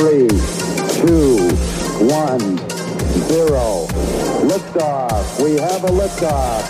three, 0.00 0.28
two, 0.96 1.36
one, 2.08 2.40
zero. 3.28 3.86
Liftoff. 4.48 5.44
We 5.44 5.58
have 5.58 5.84
a 5.84 5.88
liftoff. 5.88 6.69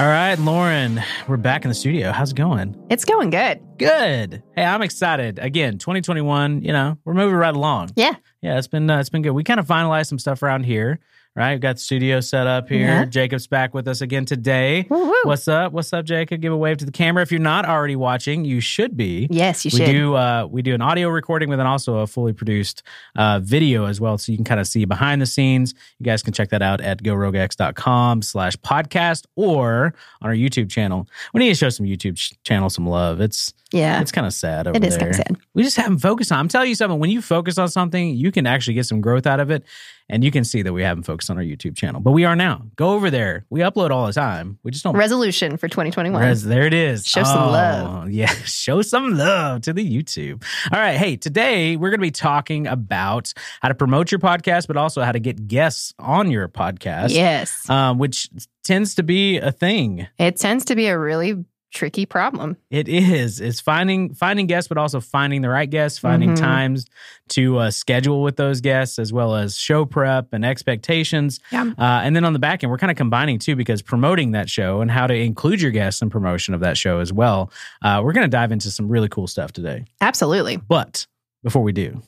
All 0.00 0.06
right, 0.06 0.38
Lauren, 0.38 1.02
we're 1.28 1.36
back 1.36 1.66
in 1.66 1.68
the 1.68 1.74
studio. 1.74 2.10
How's 2.10 2.30
it 2.30 2.34
going? 2.34 2.74
It's 2.88 3.04
going 3.04 3.28
good. 3.28 3.60
Good. 3.76 4.42
Hey, 4.56 4.64
I'm 4.64 4.80
excited. 4.80 5.38
Again, 5.38 5.76
2021. 5.76 6.62
You 6.62 6.72
know, 6.72 6.96
we're 7.04 7.12
moving 7.12 7.34
right 7.34 7.54
along. 7.54 7.90
Yeah. 7.96 8.14
Yeah, 8.40 8.56
it's 8.56 8.66
been 8.66 8.88
uh, 8.88 8.98
it's 8.98 9.10
been 9.10 9.20
good. 9.20 9.32
We 9.32 9.44
kind 9.44 9.60
of 9.60 9.66
finalized 9.66 10.06
some 10.06 10.18
stuff 10.18 10.42
around 10.42 10.64
here, 10.64 11.00
right? 11.36 11.52
We've 11.52 11.60
got 11.60 11.78
studio 11.78 12.20
set 12.20 12.46
up 12.46 12.68
here. 12.68 12.80
Yeah. 12.86 13.04
Jacob's 13.04 13.46
back 13.46 13.72
with 13.74 13.86
us 13.88 14.00
again 14.00 14.24
today. 14.24 14.86
Woo 14.90 15.06
woo. 15.06 15.14
What's 15.24 15.46
up? 15.48 15.72
What's 15.72 15.92
up, 15.92 16.04
Jacob? 16.04 16.40
Give 16.40 16.52
a 16.52 16.56
wave 16.56 16.78
to 16.78 16.84
the 16.84 16.92
camera. 16.92 17.22
If 17.22 17.30
you're 17.30 17.40
not 17.40 17.64
already 17.66 17.96
watching, 17.96 18.44
you 18.44 18.60
should 18.60 18.96
be. 18.96 19.28
Yes, 19.30 19.64
you 19.64 19.70
we 19.72 19.78
should. 19.86 19.92
do 19.92 20.14
uh, 20.14 20.46
we 20.50 20.62
do 20.62 20.74
an 20.74 20.80
audio 20.82 21.08
recording 21.08 21.48
with 21.48 21.60
an 21.60 21.66
also 21.66 21.98
a 21.98 22.06
fully 22.06 22.32
produced 22.32 22.82
uh, 23.16 23.40
video 23.42 23.86
as 23.86 24.00
well, 24.00 24.18
so 24.18 24.32
you 24.32 24.38
can 24.38 24.44
kind 24.44 24.60
of 24.60 24.66
see 24.66 24.84
behind 24.84 25.20
the 25.22 25.26
scenes. 25.26 25.74
You 25.98 26.04
guys 26.04 26.22
can 26.22 26.32
check 26.32 26.50
that 26.50 26.62
out 26.62 26.80
at 26.80 27.02
goroguex.com 27.02 28.22
slash 28.22 28.56
podcast 28.58 29.26
or 29.36 29.94
on 30.22 30.30
our 30.30 30.34
YouTube 30.36 30.70
channel. 30.70 31.08
We 31.34 31.40
need 31.40 31.48
to 31.50 31.54
show 31.54 31.68
some 31.70 31.86
YouTube 31.86 32.16
ch- 32.16 32.34
channel 32.44 32.70
some 32.70 32.86
love. 32.86 33.20
It's 33.20 33.52
Yeah. 33.72 34.00
it's 34.00 34.12
kind 34.12 34.26
of 34.26 34.32
sad 34.32 34.66
over 34.66 34.76
It 34.76 34.84
is 34.84 34.96
there. 34.96 35.00
kind 35.00 35.10
of 35.10 35.16
sad. 35.16 35.36
We 35.60 35.64
just 35.64 35.76
haven't 35.76 35.98
focused 35.98 36.32
on. 36.32 36.38
I'm 36.38 36.48
telling 36.48 36.70
you 36.70 36.74
something. 36.74 36.98
When 36.98 37.10
you 37.10 37.20
focus 37.20 37.58
on 37.58 37.68
something, 37.68 38.16
you 38.16 38.32
can 38.32 38.46
actually 38.46 38.72
get 38.72 38.86
some 38.86 39.02
growth 39.02 39.26
out 39.26 39.40
of 39.40 39.50
it, 39.50 39.62
and 40.08 40.24
you 40.24 40.30
can 40.30 40.42
see 40.42 40.62
that 40.62 40.72
we 40.72 40.82
haven't 40.82 41.02
focused 41.02 41.28
on 41.28 41.36
our 41.36 41.42
YouTube 41.44 41.76
channel, 41.76 42.00
but 42.00 42.12
we 42.12 42.24
are 42.24 42.34
now. 42.34 42.62
Go 42.76 42.92
over 42.94 43.10
there. 43.10 43.44
We 43.50 43.60
upload 43.60 43.90
all 43.90 44.06
the 44.06 44.14
time. 44.14 44.58
We 44.62 44.70
just 44.70 44.84
don't. 44.84 44.96
Resolution 44.96 45.58
for 45.58 45.68
2021. 45.68 46.22
Res- 46.22 46.44
there 46.44 46.62
it 46.64 46.72
is. 46.72 47.06
Show 47.06 47.24
some 47.24 47.48
Oh, 47.48 47.50
love. 47.52 48.10
Yeah, 48.10 48.26
show 48.46 48.80
some 48.80 49.18
love 49.18 49.60
to 49.62 49.74
the 49.74 49.84
YouTube. 49.86 50.42
All 50.72 50.80
right. 50.80 50.96
Hey, 50.96 51.16
today 51.18 51.76
we're 51.76 51.90
going 51.90 52.00
to 52.00 52.06
be 52.06 52.10
talking 52.10 52.66
about 52.66 53.34
how 53.60 53.68
to 53.68 53.74
promote 53.74 54.10
your 54.10 54.18
podcast, 54.18 54.66
but 54.66 54.78
also 54.78 55.02
how 55.02 55.12
to 55.12 55.20
get 55.20 55.46
guests 55.46 55.92
on 55.98 56.30
your 56.30 56.48
podcast. 56.48 57.10
yes. 57.10 57.68
Um, 57.68 57.98
which 57.98 58.30
tends 58.64 58.94
to 58.94 59.02
be 59.02 59.36
a 59.36 59.52
thing. 59.52 60.06
it 60.18 60.36
tends 60.38 60.64
to 60.64 60.74
be 60.74 60.86
a 60.86 60.98
really 60.98 61.44
tricky 61.72 62.04
problem. 62.06 62.56
It 62.70 62.88
is. 62.88 63.40
It's 63.40 63.60
finding 63.60 64.14
finding 64.14 64.46
guests, 64.46 64.68
but 64.68 64.76
also 64.78 65.00
finding 65.00 65.40
the 65.42 65.48
right 65.48 65.68
guests, 65.70 65.98
finding 65.98 66.30
Mhm. 66.30 66.38
times 66.38 66.86
to 67.30 67.58
uh, 67.58 67.70
schedule 67.70 68.22
with 68.22 68.36
those 68.36 68.60
guests, 68.60 68.98
as 68.98 69.12
well 69.12 69.34
as 69.36 69.56
show 69.56 69.84
prep 69.84 70.28
and 70.32 70.44
expectations. 70.44 71.38
Yeah. 71.52 71.72
Uh, 71.78 72.00
and 72.02 72.16
then 72.16 72.24
on 72.24 72.32
the 72.32 72.38
back 72.38 72.62
end, 72.64 72.70
we're 72.70 72.78
kind 72.78 72.90
of 72.90 72.96
combining 72.96 73.38
too, 73.38 73.54
because 73.56 73.82
promoting 73.82 74.32
that 74.32 74.48
show 74.50 74.80
and 74.80 74.90
how 74.90 75.06
to 75.06 75.14
include 75.14 75.60
your 75.62 75.70
guests 75.70 76.02
in 76.02 76.10
promotion 76.10 76.54
of 76.54 76.60
that 76.60 76.76
show 76.76 76.98
as 77.00 77.12
well. 77.12 77.52
Uh, 77.82 78.00
we're 78.04 78.12
going 78.12 78.24
to 78.24 78.30
dive 78.30 78.52
into 78.52 78.70
some 78.70 78.88
really 78.88 79.08
cool 79.08 79.26
stuff 79.26 79.52
today. 79.52 79.84
Absolutely. 80.00 80.56
But 80.56 81.06
before 81.42 81.62
we 81.62 81.72
do, 81.72 82.02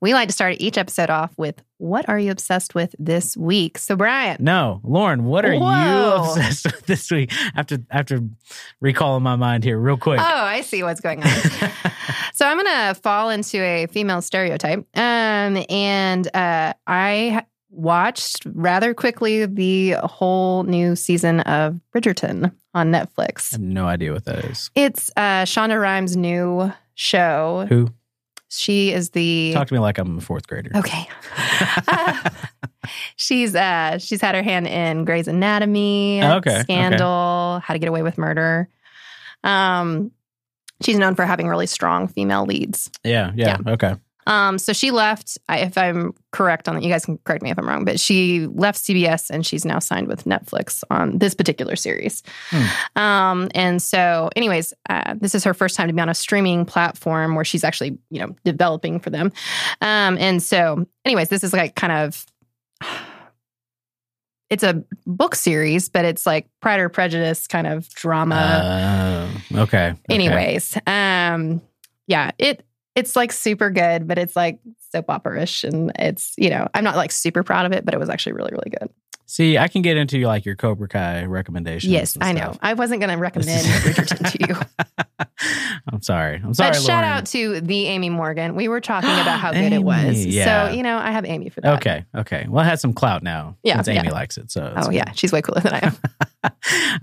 We 0.00 0.12
like 0.12 0.28
to 0.28 0.32
start 0.32 0.56
each 0.58 0.76
episode 0.76 1.08
off 1.08 1.32
with 1.38 1.62
what 1.78 2.08
are 2.08 2.18
you 2.18 2.30
obsessed 2.30 2.74
with 2.74 2.94
this 2.98 3.36
week? 3.36 3.78
So, 3.78 3.96
Brian, 3.96 4.36
no, 4.40 4.80
Lauren, 4.84 5.24
what 5.24 5.44
are 5.44 5.54
you 5.54 5.62
obsessed 5.62 6.66
with 6.66 6.86
this 6.86 7.10
week? 7.10 7.32
After 7.54 7.78
after 7.90 8.20
recalling 8.80 9.22
my 9.22 9.36
mind 9.36 9.64
here, 9.64 9.78
real 9.78 9.96
quick. 9.96 10.20
Oh, 10.20 10.24
I 10.24 10.60
see 10.60 10.82
what's 10.82 11.00
going 11.00 11.22
on. 11.22 11.30
so 12.34 12.46
I'm 12.46 12.56
going 12.56 12.94
to 12.94 13.00
fall 13.00 13.30
into 13.30 13.58
a 13.58 13.86
female 13.86 14.20
stereotype. 14.20 14.80
Um, 14.94 15.64
and 15.68 16.28
uh, 16.34 16.74
I 16.86 17.44
watched 17.70 18.44
rather 18.46 18.94
quickly 18.94 19.46
the 19.46 19.92
whole 20.02 20.64
new 20.64 20.96
season 20.96 21.40
of 21.40 21.80
Bridgerton 21.94 22.52
on 22.74 22.90
Netflix. 22.90 23.52
I 23.52 23.56
have 23.56 23.60
no 23.60 23.86
idea 23.86 24.12
what 24.12 24.24
that 24.24 24.44
is. 24.46 24.70
It's 24.74 25.10
uh, 25.16 25.44
Shonda 25.44 25.80
Rhimes' 25.80 26.16
new 26.16 26.72
show. 26.94 27.66
Who? 27.68 27.90
She 28.50 28.92
is 28.92 29.10
the 29.10 29.52
Talk 29.54 29.68
to 29.68 29.74
me 29.74 29.80
like 29.80 29.98
I'm 29.98 30.18
a 30.18 30.20
fourth 30.20 30.46
grader. 30.46 30.70
okay. 30.74 31.06
Uh, 31.86 32.30
she's 33.16 33.54
uh, 33.54 33.98
she's 33.98 34.20
had 34.20 34.34
her 34.34 34.42
hand 34.42 34.66
in 34.66 35.04
Grey's 35.04 35.28
Anatomy, 35.28 36.20
Oh, 36.22 36.36
okay, 36.36 36.52
okay. 36.52 36.62
Scandal, 36.62 37.60
How 37.62 37.74
to 37.74 37.78
Get 37.78 37.88
Away 37.88 38.02
with 38.02 38.16
Murder. 38.16 38.68
Um, 39.44 40.10
she's 40.82 40.98
known 40.98 41.14
for 41.14 41.24
having 41.26 41.46
really 41.48 41.66
strong 41.66 42.08
female 42.08 42.46
leads. 42.46 42.90
Yeah, 43.04 43.32
yeah, 43.34 43.58
okay. 43.66 43.94
Um, 44.28 44.58
so 44.58 44.72
she 44.72 44.90
left. 44.90 45.38
I, 45.48 45.58
if 45.60 45.76
I'm 45.76 46.12
correct 46.30 46.68
on 46.68 46.74
that, 46.76 46.84
you 46.84 46.90
guys 46.90 47.04
can 47.04 47.18
correct 47.24 47.42
me 47.42 47.50
if 47.50 47.58
I'm 47.58 47.66
wrong. 47.66 47.84
But 47.84 47.98
she 47.98 48.46
left 48.46 48.78
CBS 48.78 49.30
and 49.30 49.44
she's 49.44 49.64
now 49.64 49.78
signed 49.78 50.06
with 50.06 50.24
Netflix 50.24 50.84
on 50.90 51.18
this 51.18 51.34
particular 51.34 51.74
series. 51.76 52.22
Hmm. 52.50 53.00
Um, 53.00 53.48
and 53.54 53.82
so, 53.82 54.30
anyways, 54.36 54.74
uh, 54.88 55.14
this 55.18 55.34
is 55.34 55.44
her 55.44 55.54
first 55.54 55.76
time 55.76 55.88
to 55.88 55.94
be 55.94 56.00
on 56.00 56.08
a 56.08 56.14
streaming 56.14 56.64
platform 56.66 57.34
where 57.34 57.44
she's 57.44 57.64
actually, 57.64 57.98
you 58.10 58.20
know, 58.20 58.36
developing 58.44 59.00
for 59.00 59.10
them. 59.10 59.32
Um, 59.80 60.16
and 60.18 60.42
so, 60.42 60.86
anyways, 61.04 61.30
this 61.30 61.42
is 61.42 61.52
like 61.52 61.74
kind 61.74 61.92
of. 61.92 62.26
It's 64.50 64.62
a 64.62 64.82
book 65.06 65.34
series, 65.34 65.90
but 65.90 66.06
it's 66.06 66.24
like 66.24 66.48
Pride 66.62 66.80
or 66.80 66.88
Prejudice 66.88 67.46
kind 67.46 67.66
of 67.66 67.86
drama 67.90 69.28
Uh, 69.54 69.58
okay. 69.58 69.88
okay. 69.88 69.98
anyways 70.08 70.78
um 70.86 71.60
yeah 72.06 72.30
it 72.38 72.64
it's 72.98 73.14
like 73.14 73.32
super 73.32 73.70
good 73.70 74.08
but 74.08 74.18
it's 74.18 74.34
like 74.34 74.58
soap 74.92 75.08
opera-ish 75.08 75.62
and 75.62 75.92
it's 75.98 76.34
you 76.36 76.50
know 76.50 76.66
i'm 76.74 76.82
not 76.82 76.96
like 76.96 77.12
super 77.12 77.42
proud 77.44 77.64
of 77.64 77.72
it 77.72 77.84
but 77.84 77.94
it 77.94 77.98
was 78.00 78.08
actually 78.08 78.32
really 78.32 78.50
really 78.52 78.70
good. 78.78 78.90
See, 79.30 79.58
I 79.58 79.68
can 79.68 79.82
get 79.82 79.98
into 79.98 80.26
like 80.26 80.46
your 80.46 80.56
Cobra 80.56 80.88
Kai 80.88 81.24
recommendations. 81.24 81.92
yes 81.92 82.18
i 82.20 82.32
know. 82.32 82.56
i 82.60 82.74
wasn't 82.74 83.00
going 83.00 83.10
to 83.10 83.18
recommend 83.18 83.66
bridgerton 83.66 84.32
to 84.32 84.48
you 84.48 85.04
I'm 85.92 86.02
sorry. 86.02 86.40
I'm 86.42 86.54
sorry. 86.54 86.70
but 86.70 86.76
shout 86.76 86.88
Lauren. 86.88 87.04
out 87.04 87.26
to 87.26 87.60
the 87.60 87.86
amy 87.86 88.10
morgan 88.10 88.54
we 88.54 88.68
were 88.68 88.80
talking 88.80 89.10
about 89.22 89.38
how 89.38 89.52
good 89.52 89.72
it 89.72 89.82
was 89.82 90.24
yeah. 90.26 90.68
so 90.68 90.74
you 90.74 90.82
know 90.82 90.98
i 90.98 91.10
have 91.10 91.24
amy 91.24 91.48
for 91.48 91.60
that 91.60 91.78
Okay. 91.78 92.04
Okay. 92.14 92.46
Well, 92.48 92.64
it 92.64 92.68
has 92.68 92.80
some 92.80 92.92
clout 92.92 93.22
now. 93.22 93.56
Yeah, 93.62 93.76
Since 93.76 93.88
Amy 93.88 94.08
yeah. 94.08 94.12
likes 94.12 94.36
it. 94.36 94.50
So. 94.50 94.72
oh 94.76 94.90
yeah 94.90 95.12
she's 95.12 95.32
way 95.32 95.42
cooler 95.42 95.60
than 95.60 95.74
i 95.74 95.92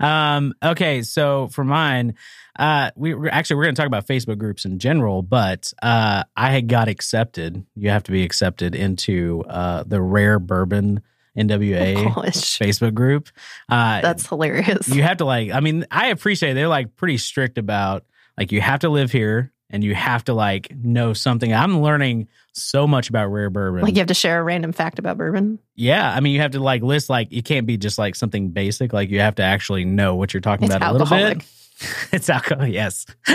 um. 0.00 0.54
Okay. 0.62 1.02
So 1.02 1.48
for 1.48 1.64
mine, 1.64 2.14
uh, 2.58 2.90
we 2.96 3.14
we're 3.14 3.28
actually 3.28 3.56
we're 3.56 3.64
going 3.64 3.74
to 3.74 3.80
talk 3.80 3.86
about 3.86 4.06
Facebook 4.06 4.38
groups 4.38 4.64
in 4.64 4.78
general, 4.78 5.22
but 5.22 5.72
uh, 5.82 6.24
I 6.36 6.50
had 6.50 6.68
got 6.68 6.88
accepted. 6.88 7.64
You 7.74 7.90
have 7.90 8.02
to 8.04 8.12
be 8.12 8.22
accepted 8.22 8.74
into 8.74 9.44
uh 9.48 9.84
the 9.86 10.00
Rare 10.00 10.38
Bourbon 10.38 11.02
NWA 11.36 12.14
Gosh, 12.14 12.58
Facebook 12.58 12.94
group. 12.94 13.28
Uh, 13.68 14.00
that's 14.00 14.26
hilarious 14.26 14.88
you 14.88 15.02
have 15.02 15.18
to 15.18 15.24
like 15.26 15.50
i 15.50 15.60
mean 15.60 15.84
i 15.90 16.08
appreciate 16.08 16.54
they're 16.54 16.66
like 16.66 16.96
pretty 16.96 17.18
strict 17.18 17.58
about 17.58 18.04
like 18.38 18.52
you 18.52 18.60
have 18.60 18.80
to 18.80 18.88
live 18.88 19.12
here 19.12 19.52
and 19.70 19.82
you 19.82 19.94
have 19.94 20.24
to 20.24 20.34
like 20.34 20.74
know 20.76 21.12
something. 21.12 21.52
I'm 21.52 21.82
learning 21.82 22.28
so 22.52 22.86
much 22.86 23.08
about 23.08 23.26
rare 23.28 23.50
bourbon. 23.50 23.82
Like 23.82 23.94
you 23.94 24.00
have 24.00 24.08
to 24.08 24.14
share 24.14 24.40
a 24.40 24.42
random 24.42 24.72
fact 24.72 24.98
about 24.98 25.18
bourbon? 25.18 25.58
Yeah 25.74 26.10
i 26.10 26.20
mean 26.20 26.32
you 26.32 26.40
have 26.40 26.52
to 26.52 26.60
like 26.60 26.82
list 26.82 27.10
like 27.10 27.28
it 27.30 27.44
can't 27.44 27.66
be 27.66 27.76
just 27.76 27.98
like 27.98 28.14
something 28.14 28.50
basic. 28.50 28.92
Like 28.92 29.10
you 29.10 29.20
have 29.20 29.36
to 29.36 29.42
actually 29.42 29.84
know 29.84 30.14
what 30.14 30.32
you're 30.32 30.40
talking 30.40 30.66
It's 30.66 30.74
about 30.74 30.90
a 30.90 30.92
little 30.92 31.08
bit 31.08 31.44
it's 32.12 32.30
alcohol 32.30 32.66
yes 32.66 33.06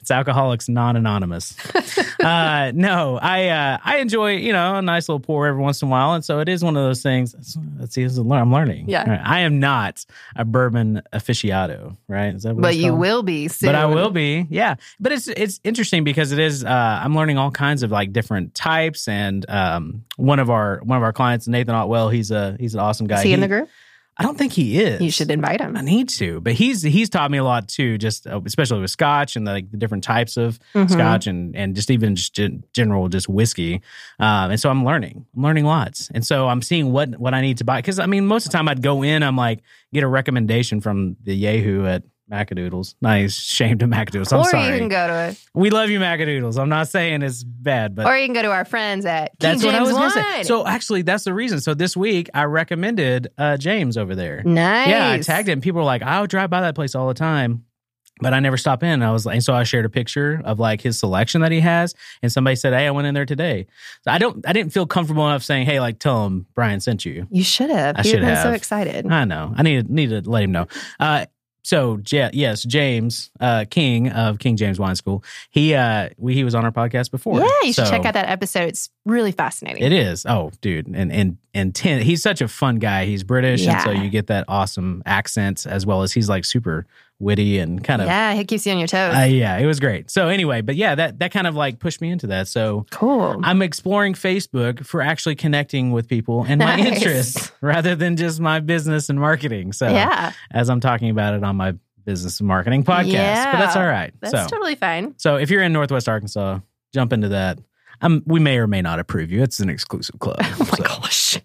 it's 0.00 0.10
alcoholics 0.10 0.68
non-anonymous 0.68 1.56
uh 2.20 2.72
no 2.74 3.18
i 3.22 3.48
uh 3.48 3.78
i 3.84 3.98
enjoy 3.98 4.36
you 4.36 4.52
know 4.52 4.76
a 4.76 4.82
nice 4.82 5.08
little 5.08 5.20
pour 5.20 5.46
every 5.46 5.60
once 5.60 5.82
in 5.82 5.88
a 5.88 5.90
while 5.90 6.14
and 6.14 6.24
so 6.24 6.40
it 6.40 6.48
is 6.48 6.64
one 6.64 6.76
of 6.76 6.82
those 6.82 7.02
things 7.02 7.56
let's 7.78 7.94
see 7.94 8.04
i'm 8.04 8.52
learning 8.52 8.88
Yeah. 8.88 9.08
Right. 9.08 9.20
i 9.22 9.40
am 9.40 9.60
not 9.60 10.04
a 10.36 10.44
bourbon 10.44 11.02
aficionado 11.12 11.96
right 12.08 12.34
is 12.34 12.42
that 12.42 12.54
what 12.54 12.62
but 12.62 12.76
you 12.76 12.88
called? 12.88 13.00
will 13.00 13.22
be 13.22 13.48
soon 13.48 13.68
but 13.68 13.74
I 13.74 13.86
will 13.86 14.10
be, 14.10 14.46
yeah. 14.50 14.76
But 15.00 15.12
it's 15.12 15.28
it's 15.28 15.60
interesting 15.64 16.04
because 16.04 16.32
it 16.32 16.38
is. 16.38 16.64
Uh, 16.64 16.68
I'm 17.02 17.14
learning 17.14 17.38
all 17.38 17.50
kinds 17.50 17.82
of 17.82 17.90
like 17.90 18.12
different 18.12 18.54
types, 18.54 19.08
and 19.08 19.48
um, 19.48 20.04
one 20.16 20.38
of 20.38 20.50
our 20.50 20.80
one 20.82 20.96
of 20.96 21.02
our 21.02 21.12
clients, 21.12 21.48
Nathan 21.48 21.74
Otwell, 21.74 22.08
he's 22.08 22.30
a 22.30 22.56
he's 22.58 22.74
an 22.74 22.80
awesome 22.80 23.06
guy. 23.06 23.18
Is 23.18 23.22
he 23.22 23.32
in 23.32 23.40
the 23.40 23.48
group 23.48 23.68
I 24.22 24.26
don't 24.26 24.38
think 24.38 24.52
he 24.52 24.80
is. 24.80 25.00
you 25.02 25.10
should 25.10 25.30
invite 25.30 25.60
him 25.60 25.76
I 25.76 25.80
need 25.80 26.08
to, 26.10 26.40
but 26.40 26.52
he's 26.52 26.82
he's 26.82 27.10
taught 27.10 27.30
me 27.30 27.38
a 27.38 27.44
lot 27.44 27.68
too, 27.68 27.98
just 27.98 28.26
uh, 28.26 28.40
especially 28.46 28.80
with 28.80 28.90
Scotch 28.90 29.34
and 29.36 29.44
like 29.44 29.70
the 29.70 29.76
different 29.76 30.04
types 30.04 30.36
of 30.36 30.58
Mhm. 30.74 30.90
Scotch 30.90 31.26
and 31.26 31.56
and 31.56 31.74
just 31.74 31.90
even 31.90 32.14
just 32.14 32.34
gen- 32.34 32.62
general 32.72 33.08
just 33.08 33.28
whiskey. 33.28 33.82
Um, 34.20 34.52
and 34.52 34.60
so 34.60 34.70
I'm 34.70 34.84
learning, 34.84 35.26
I'm 35.36 35.42
learning 35.42 35.64
lots, 35.64 36.08
and 36.14 36.24
so 36.24 36.46
I'm 36.48 36.62
seeing 36.62 36.92
what 36.92 37.18
what 37.18 37.34
I 37.34 37.40
need 37.40 37.58
to 37.58 37.64
buy 37.64 37.78
because 37.78 37.98
I 37.98 38.06
mean 38.06 38.26
most 38.26 38.46
of 38.46 38.52
the 38.52 38.58
time 38.58 38.68
I'd 38.68 38.82
go 38.82 39.02
in, 39.02 39.22
I'm 39.24 39.36
like 39.36 39.60
get 39.92 40.04
a 40.04 40.08
recommendation 40.08 40.80
from 40.80 41.16
the 41.24 41.34
Yahoo 41.34 41.84
at 41.86 42.02
Macadoodles. 42.32 42.94
Nice. 43.02 43.34
Shame 43.34 43.78
to 43.78 43.86
Macadoodles. 43.86 44.32
I'm 44.32 44.40
or 44.40 44.44
sorry. 44.44 44.72
you 44.72 44.78
can 44.78 44.88
go 44.88 45.06
to 45.06 45.28
it. 45.28 45.44
we 45.54 45.70
love 45.70 45.90
you, 45.90 46.00
Macadoodles. 46.00 46.58
I'm 46.58 46.68
not 46.68 46.88
saying 46.88 47.22
it's 47.22 47.44
bad, 47.44 47.94
but 47.94 48.06
or 48.06 48.16
you 48.16 48.26
can 48.26 48.34
go 48.34 48.42
to 48.42 48.50
our 48.50 48.64
friends 48.64 49.04
at 49.04 49.38
King 49.38 49.50
that's 49.50 49.64
what 49.64 49.74
I 49.74 49.78
James 49.78 49.92
was 49.92 50.14
to 50.14 50.22
say. 50.22 50.42
So 50.44 50.66
actually, 50.66 51.02
that's 51.02 51.24
the 51.24 51.34
reason. 51.34 51.60
So 51.60 51.74
this 51.74 51.96
week, 51.96 52.30
I 52.32 52.44
recommended 52.44 53.28
uh, 53.36 53.56
James 53.58 53.96
over 53.98 54.14
there. 54.14 54.42
nice. 54.44 54.88
Yeah, 54.88 55.10
I 55.10 55.18
tagged 55.18 55.48
him. 55.48 55.60
People 55.60 55.80
were 55.80 55.84
like, 55.84 56.02
"I 56.02 56.20
would 56.20 56.30
drive 56.30 56.50
by 56.50 56.62
that 56.62 56.74
place 56.74 56.94
all 56.94 57.08
the 57.08 57.14
time." 57.14 57.64
But 58.20 58.32
I 58.34 58.38
never 58.38 58.56
stop 58.56 58.84
in. 58.84 59.02
I 59.02 59.10
was 59.10 59.26
like, 59.26 59.42
so 59.42 59.52
I 59.52 59.64
shared 59.64 59.84
a 59.84 59.88
picture 59.88 60.40
of 60.44 60.60
like 60.60 60.80
his 60.80 60.96
selection 60.96 61.40
that 61.40 61.50
he 61.50 61.58
has, 61.58 61.92
and 62.22 62.30
somebody 62.30 62.54
said, 62.54 62.72
"Hey, 62.72 62.86
I 62.86 62.90
went 62.92 63.08
in 63.08 63.14
there 63.14 63.26
today." 63.26 63.66
So 64.02 64.12
I 64.12 64.18
don't, 64.18 64.46
I 64.46 64.52
didn't 64.52 64.72
feel 64.72 64.86
comfortable 64.86 65.26
enough 65.26 65.42
saying, 65.42 65.66
"Hey, 65.66 65.80
like, 65.80 65.98
tell 65.98 66.26
him 66.26 66.46
Brian 66.54 66.78
sent 66.78 67.04
you." 67.04 67.26
You 67.30 67.42
should 67.42 67.70
have. 67.70 67.96
I 67.98 68.02
should 68.02 68.22
have. 68.22 68.36
been 68.36 68.42
so 68.42 68.52
excited. 68.52 69.10
I 69.10 69.24
know. 69.24 69.52
I 69.56 69.62
need 69.62 69.90
need 69.90 70.10
to 70.10 70.20
let 70.30 70.44
him 70.44 70.52
know. 70.52 70.68
Uh, 71.00 71.26
so 71.62 72.00
yeah, 72.10 72.30
yes, 72.32 72.62
James 72.64 73.30
uh, 73.40 73.64
King 73.70 74.10
of 74.10 74.38
King 74.38 74.56
James 74.56 74.78
Wine 74.78 74.96
School. 74.96 75.22
He 75.50 75.74
uh, 75.74 76.10
we, 76.18 76.34
he 76.34 76.44
was 76.44 76.54
on 76.54 76.64
our 76.64 76.72
podcast 76.72 77.10
before. 77.10 77.38
yeah, 77.38 77.46
you 77.62 77.72
should 77.72 77.86
So 77.86 77.90
check 77.90 78.04
out 78.04 78.14
that 78.14 78.28
episode. 78.28 78.68
It's 78.68 78.90
really 79.04 79.32
fascinating. 79.32 79.82
It 79.82 79.92
is. 79.92 80.26
Oh, 80.26 80.50
dude, 80.60 80.88
and 80.88 81.12
and 81.12 81.38
and 81.54 81.74
ten. 81.74 82.02
He's 82.02 82.22
such 82.22 82.40
a 82.40 82.48
fun 82.48 82.76
guy. 82.76 83.04
He's 83.04 83.22
British, 83.22 83.66
and 83.66 83.80
so 83.82 83.90
you 83.90 84.10
get 84.10 84.26
that 84.26 84.44
awesome 84.48 85.02
accent 85.06 85.66
as 85.66 85.86
well 85.86 86.02
as 86.02 86.12
he's 86.12 86.28
like 86.28 86.44
super 86.44 86.86
witty 87.22 87.58
and 87.58 87.82
kind 87.82 88.02
of. 88.02 88.08
Yeah, 88.08 88.32
it 88.34 88.48
keeps 88.48 88.66
you 88.66 88.72
on 88.72 88.78
your 88.78 88.88
toes. 88.88 89.14
Uh, 89.14 89.20
yeah, 89.20 89.56
it 89.58 89.66
was 89.66 89.80
great. 89.80 90.10
So 90.10 90.28
anyway, 90.28 90.60
but 90.60 90.76
yeah, 90.76 90.94
that 90.94 91.20
that 91.20 91.32
kind 91.32 91.46
of 91.46 91.54
like 91.54 91.78
pushed 91.78 92.00
me 92.00 92.10
into 92.10 92.26
that. 92.28 92.48
So 92.48 92.84
cool. 92.90 93.40
I'm 93.42 93.62
exploring 93.62 94.14
Facebook 94.14 94.84
for 94.84 95.00
actually 95.00 95.36
connecting 95.36 95.92
with 95.92 96.08
people 96.08 96.44
and 96.46 96.58
my 96.58 96.76
Nice. 96.76 96.86
interests 97.02 97.52
rather 97.60 97.94
than 97.94 98.16
just 98.16 98.40
my 98.40 98.60
business 98.60 99.08
and 99.08 99.18
marketing. 99.20 99.72
So 99.72 99.88
yeah, 99.88 100.32
as 100.50 100.68
I'm 100.68 100.80
talking 100.80 101.10
about 101.10 101.34
it 101.34 101.44
on 101.44 101.56
my 101.56 101.74
business 102.04 102.40
and 102.40 102.48
marketing 102.48 102.82
podcast, 102.82 103.52
but 103.52 103.58
that's 103.58 103.76
all 103.76 103.86
right. 103.86 104.12
that's 104.20 104.32
so 104.32 104.46
totally 104.48 104.74
fine. 104.74 105.14
so 105.18 105.36
if 105.36 105.50
you're 105.50 105.62
in 105.62 105.72
Northwest 105.72 106.08
Arkansas, 106.08 106.58
jump 106.92 107.12
into 107.12 107.28
that. 107.28 107.58
Um, 108.00 108.22
we 108.26 108.40
may 108.40 108.58
or 108.58 108.66
may 108.66 108.82
not 108.82 108.98
approve 108.98 109.30
you. 109.30 109.42
It's 109.44 109.60
an 109.60 109.70
exclusive 109.70 110.18
club. 110.18 110.38
Oh 110.42 110.56
my 110.58 110.64
so. 110.64 110.82
gosh. 110.82 111.38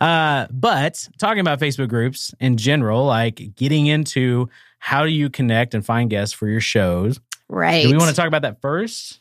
Uh, 0.00 0.46
but 0.50 1.08
talking 1.18 1.40
about 1.40 1.58
Facebook 1.60 1.88
groups 1.88 2.32
in 2.40 2.56
general, 2.56 3.04
like 3.04 3.54
getting 3.56 3.86
into 3.86 4.48
how 4.82 5.04
do 5.04 5.10
you 5.10 5.30
connect 5.30 5.74
and 5.74 5.84
find 5.86 6.10
guests 6.10 6.34
for 6.34 6.48
your 6.48 6.60
shows. 6.60 7.20
Right. 7.48 7.82
Do 7.82 7.90
we 7.90 7.96
want 7.98 8.08
to 8.10 8.16
talk 8.16 8.26
about 8.26 8.42
that 8.42 8.60
first? 8.60 9.20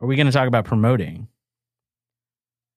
Or 0.00 0.04
are 0.04 0.08
we 0.08 0.16
going 0.16 0.26
to 0.26 0.32
talk 0.32 0.48
about 0.48 0.64
promoting? 0.64 1.28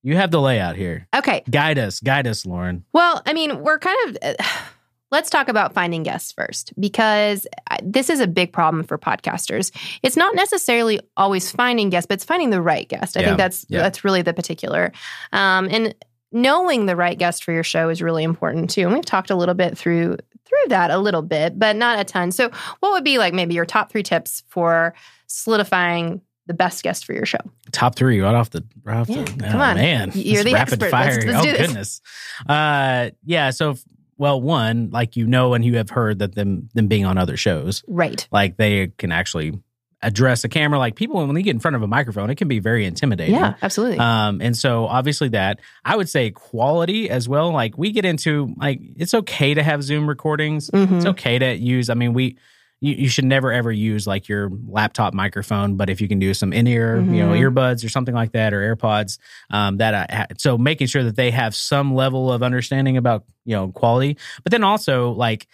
You 0.03 0.15
have 0.15 0.31
the 0.31 0.39
layout 0.39 0.75
here. 0.75 1.07
Okay. 1.15 1.43
Guide 1.49 1.77
us, 1.77 1.99
guide 1.99 2.27
us, 2.27 2.45
Lauren. 2.45 2.85
Well, 2.93 3.21
I 3.25 3.33
mean, 3.33 3.61
we're 3.61 3.79
kind 3.79 3.97
of. 4.09 4.17
Uh, 4.21 4.43
let's 5.11 5.29
talk 5.29 5.49
about 5.49 5.73
finding 5.73 6.03
guests 6.03 6.31
first 6.31 6.73
because 6.79 7.45
this 7.83 8.09
is 8.09 8.19
a 8.19 8.27
big 8.27 8.53
problem 8.53 8.83
for 8.83 8.97
podcasters. 8.97 9.71
It's 10.03 10.15
not 10.15 10.35
necessarily 10.35 10.99
always 11.17 11.51
finding 11.51 11.89
guests, 11.89 12.07
but 12.07 12.13
it's 12.15 12.23
finding 12.25 12.49
the 12.49 12.61
right 12.61 12.87
guest. 12.87 13.17
I 13.17 13.21
Yeah, 13.21 13.25
think 13.27 13.37
that's 13.37 13.65
yeah. 13.67 13.79
that's 13.81 14.03
really 14.03 14.21
the 14.21 14.33
particular. 14.33 14.91
Um, 15.33 15.67
and 15.69 15.93
knowing 16.31 16.85
the 16.85 16.95
right 16.95 17.17
guest 17.17 17.43
for 17.43 17.51
your 17.51 17.63
show 17.63 17.89
is 17.89 18.01
really 18.01 18.23
important 18.23 18.69
too. 18.69 18.83
And 18.83 18.93
we've 18.93 19.05
talked 19.05 19.29
a 19.31 19.35
little 19.35 19.53
bit 19.55 19.77
through 19.77 20.17
through 20.51 20.69
that 20.69 20.91
a 20.91 20.97
little 20.99 21.21
bit, 21.23 21.57
but 21.57 21.75
not 21.75 21.99
a 21.99 22.03
ton. 22.03 22.31
So, 22.31 22.51
what 22.81 22.91
would 22.91 23.03
be 23.03 23.17
like 23.17 23.33
maybe 23.33 23.53
your 23.55 23.65
top 23.65 23.91
three 23.91 24.03
tips 24.03 24.43
for 24.49 24.93
solidifying 25.27 26.21
the 26.47 26.53
best 26.53 26.83
guest 26.83 27.05
for 27.05 27.13
your 27.13 27.25
show? 27.25 27.39
Top 27.71 27.95
three 27.95 28.19
right 28.19 28.35
off 28.35 28.49
the 28.51 28.63
right 28.83 28.97
off 28.97 29.09
Yeah, 29.09 29.23
the 29.23 29.43
come 29.47 29.59
oh, 29.61 29.63
on. 29.63 29.75
man. 29.77 30.11
You're 30.13 30.43
the 30.43 30.53
rapid 30.53 30.73
expert. 30.83 30.91
fire. 30.91 31.13
Let's- 31.15 31.25
let's 31.25 31.47
oh 31.47 31.57
goodness. 31.67 32.01
Uh 32.47 33.09
yeah, 33.23 33.49
so 33.51 33.75
well, 34.17 34.39
one, 34.39 34.89
like 34.91 35.15
you 35.15 35.25
know 35.25 35.53
and 35.55 35.65
you 35.65 35.77
have 35.77 35.89
heard 35.89 36.19
that 36.19 36.35
them 36.35 36.69
them 36.75 36.87
being 36.87 37.05
on 37.05 37.17
other 37.17 37.37
shows, 37.37 37.83
Right. 37.87 38.27
like 38.31 38.57
they 38.57 38.87
can 38.97 39.11
actually 39.11 39.57
address 40.03 40.43
a 40.43 40.49
camera. 40.49 40.79
Like 40.79 40.95
people 40.95 41.25
when 41.25 41.35
they 41.35 41.41
get 41.43 41.51
in 41.55 41.59
front 41.59 41.75
of 41.75 41.81
a 41.83 41.87
microphone, 41.87 42.29
it 42.29 42.35
can 42.35 42.47
be 42.47 42.59
very 42.59 42.85
intimidating. 42.85 43.35
Yeah, 43.35 43.55
absolutely. 43.61 43.99
Um, 43.99 44.41
and 44.41 44.57
so 44.57 44.85
obviously 44.87 45.29
that 45.29 45.59
I 45.85 45.95
would 45.95 46.09
say 46.09 46.31
quality 46.31 47.09
as 47.09 47.29
well. 47.29 47.51
Like 47.51 47.77
we 47.77 47.91
get 47.91 48.05
into 48.05 48.53
like 48.57 48.79
it's 48.95 49.13
okay 49.13 49.53
to 49.53 49.63
have 49.63 49.83
Zoom 49.83 50.07
recordings. 50.07 50.69
Mhm. 50.71 50.97
It's 50.97 51.05
okay 51.05 51.37
to 51.39 51.55
use. 51.55 51.89
I 51.89 51.93
mean, 51.93 52.13
we 52.13 52.37
you, 52.83 52.95
you 52.95 53.09
should 53.09 53.25
never 53.25 53.51
ever 53.51 53.71
use 53.71 54.07
like 54.07 54.27
your 54.27 54.49
laptop 54.67 55.13
microphone, 55.13 55.75
but 55.75 55.87
if 55.91 56.01
you 56.01 56.07
can 56.07 56.17
do 56.17 56.33
some 56.33 56.51
in 56.51 56.65
ear, 56.65 56.95
you 56.99 57.23
know, 57.23 57.29
Mhm. 57.33 57.51
earbuds 57.53 57.85
or 57.85 57.89
something 57.89 58.15
like 58.15 58.31
that, 58.31 58.55
or 58.55 58.75
AirPods, 58.75 59.19
um, 59.51 59.77
that 59.77 59.93
I, 59.93 60.25
so 60.39 60.57
making 60.57 60.87
sure 60.87 61.03
that 61.03 61.15
they 61.15 61.29
have 61.29 61.53
some 61.53 61.93
level 61.93 62.33
of 62.33 62.41
understanding 62.41 62.97
about 62.97 63.23
you 63.45 63.55
know 63.55 63.67
quality, 63.67 64.17
but 64.43 64.51
then 64.51 64.63
also 64.63 65.11
like 65.11 65.45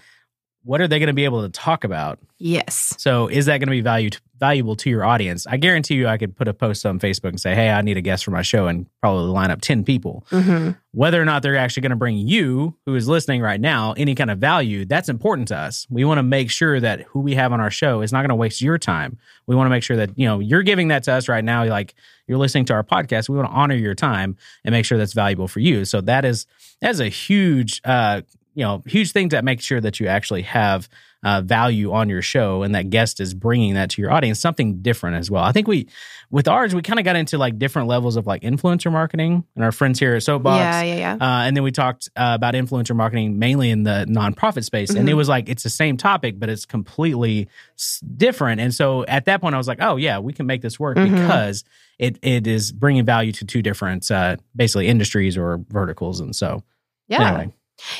what 0.68 0.82
are 0.82 0.88
they 0.88 1.00
going 1.00 1.08
to 1.08 1.14
be 1.14 1.24
able 1.24 1.44
to 1.44 1.50
talk 1.50 1.86
about? 1.86 2.20
Yes. 2.40 2.94
So 2.98 3.28
is 3.28 3.46
that 3.46 3.58
going 3.60 3.68
to 3.68 3.72
be 3.72 3.82
value 3.82 4.10
valuable 4.38 4.76
to 4.76 4.90
your 4.90 5.04
audience? 5.04 5.48
I 5.48 5.58
guarantee 5.58 5.96
you, 5.96 6.08
I 6.08 6.18
could 6.18 6.36
put 6.36 6.48
a 6.48 6.54
post 6.54 6.86
on 6.86 7.00
Facebook 7.00 7.30
and 7.30 7.42
say, 7.42 7.56
"Hey, 7.56 7.72
I 7.72 7.82
need 7.82 7.98
a 7.98 8.02
guest 8.02 8.26
for 8.26 8.32
my 8.32 8.42
show," 8.44 8.68
and 8.68 8.86
probably 9.02 9.32
line 9.32 9.50
up 9.50 9.62
ten 9.62 9.84
people. 9.84 10.26
hmm 10.30 10.72
Whether 10.92 11.22
or 11.22 11.26
not 11.26 11.42
they're 11.42 11.56
actually 11.56 11.82
going 11.82 11.92
to 11.92 11.96
bring 11.96 12.18
you, 12.18 12.76
who 12.86 12.96
is 12.96 13.08
listening 13.08 13.42
right 13.42 13.60
now, 13.60 13.94
any 13.98 14.14
kind 14.14 14.30
of 14.30 14.40
value, 14.40 14.86
that's 14.86 15.10
important 15.10 15.48
to 15.48 15.58
us. 15.58 15.88
We 15.90 16.04
want 16.04 16.18
to 16.20 16.24
make 16.24 16.52
sure 16.52 16.80
that 16.80 17.02
who 17.04 17.22
we 17.22 17.34
have 17.36 17.54
on 17.54 17.62
our 17.62 17.72
show 17.72 18.02
is 18.02 18.12
not 18.12 18.20
going 18.20 18.30
to 18.30 18.36
waste 18.36 18.62
your 18.62 18.78
time. 18.78 19.18
We 19.48 19.56
want 19.56 19.68
to 19.68 19.72
make 19.72 19.84
sure 19.84 19.98
that 19.98 20.20
you 20.20 20.28
know 20.28 20.40
you're 20.40 20.64
giving 20.64 20.90
that 20.90 21.04
to 21.04 21.14
us 21.14 21.30
right 21.30 21.44
now. 21.44 21.66
Like 21.66 21.96
you're 22.28 22.38
listening 22.38 22.66
to 22.66 22.74
our 22.74 22.84
podcast, 22.84 23.30
we 23.30 23.38
want 23.38 23.50
to 23.50 23.56
honor 23.56 23.76
your 23.76 23.96
time 23.96 24.36
and 24.66 24.74
make 24.74 24.86
sure 24.86 24.98
that's 24.98 25.14
valuable 25.14 25.48
for 25.48 25.62
you. 25.62 25.86
So 25.86 26.02
that 26.02 26.26
is 26.26 26.46
that 26.82 26.92
is 26.92 27.00
a 27.00 27.10
huge, 27.10 27.82
uh, 27.86 28.22
you 28.58 28.64
know, 28.64 28.82
huge 28.88 29.12
thing 29.12 29.30
that 29.30 29.46
make 29.46 29.62
sure 29.62 29.80
that 29.80 30.00
you 30.00 30.08
actually 30.08 30.42
have 30.42 30.90
uh, 31.24 31.42
value 31.42 31.92
on 31.92 32.10
your 32.10 32.22
show 32.22 32.64
and 32.64 32.74
that 32.76 32.90
guest 32.90 33.20
is 33.20 33.34
bringing 33.34 33.74
that 33.74 33.90
to 33.92 34.02
your 34.02 34.12
audience 34.12 34.40
something 34.40 34.82
different 34.84 35.16
as 35.18 35.32
well 35.32 35.44
i 35.44 35.52
think 35.52 35.68
we 35.68 35.88
with 36.30 36.48
ours 36.48 36.76
we 36.76 36.82
kind 36.84 37.00
of 37.00 37.06
got 37.06 37.16
into 37.16 37.40
like 37.40 37.58
different 37.58 37.88
levels 37.88 38.16
of 38.18 38.28
like 38.28 38.44
influencer 38.44 38.92
marketing 38.92 39.44
and 39.56 39.64
our 39.66 39.72
friends 39.72 40.00
here 40.00 40.14
at 40.16 40.22
soapbox 40.22 40.60
Yeah, 40.60 40.82
yeah, 40.84 40.96
yeah. 40.96 41.14
uh, 41.16 41.42
and 41.46 41.58
then 41.58 41.64
we 41.64 41.72
talked 41.72 42.08
uh, 42.16 42.34
about 42.36 42.54
influencer 42.54 42.96
marketing 42.96 43.40
mainly 43.40 43.72
in 43.72 43.82
the 43.82 44.06
nonprofit 44.08 44.64
space 44.64 44.92
and 44.92 45.10
it 45.10 45.14
Mhm. 45.14 45.18
was 45.18 45.28
like 45.28 45.50
it's 45.50 45.64
the 45.64 45.72
same 45.72 45.98
topic 45.98 46.40
but 46.40 46.50
it's 46.50 46.66
completely 46.68 47.48
s- 47.80 48.00
different 48.16 48.62
and 48.62 48.72
so 48.74 49.04
at 49.08 49.26
that 49.26 49.42
point 49.42 49.56
i 49.56 49.58
was 49.58 49.68
like 49.68 49.80
oh 49.82 49.96
yeah 49.98 50.20
we 50.20 50.34
can 50.34 50.46
make 50.46 50.62
this 50.62 50.80
work 50.80 50.98
Mhm. 50.98 51.12
because 51.16 51.64
it 51.98 52.20
it 52.22 52.46
is 52.46 52.72
bringing 52.72 53.06
value 53.06 53.32
to 53.34 53.44
two 53.44 53.64
different 53.64 54.10
uh, 54.12 54.36
basically 54.56 54.88
industries 54.88 55.36
or 55.36 55.60
verticals 55.70 56.20
and 56.20 56.36
so 56.36 56.64
Yeah. 57.08 57.28
anyway 57.28 57.54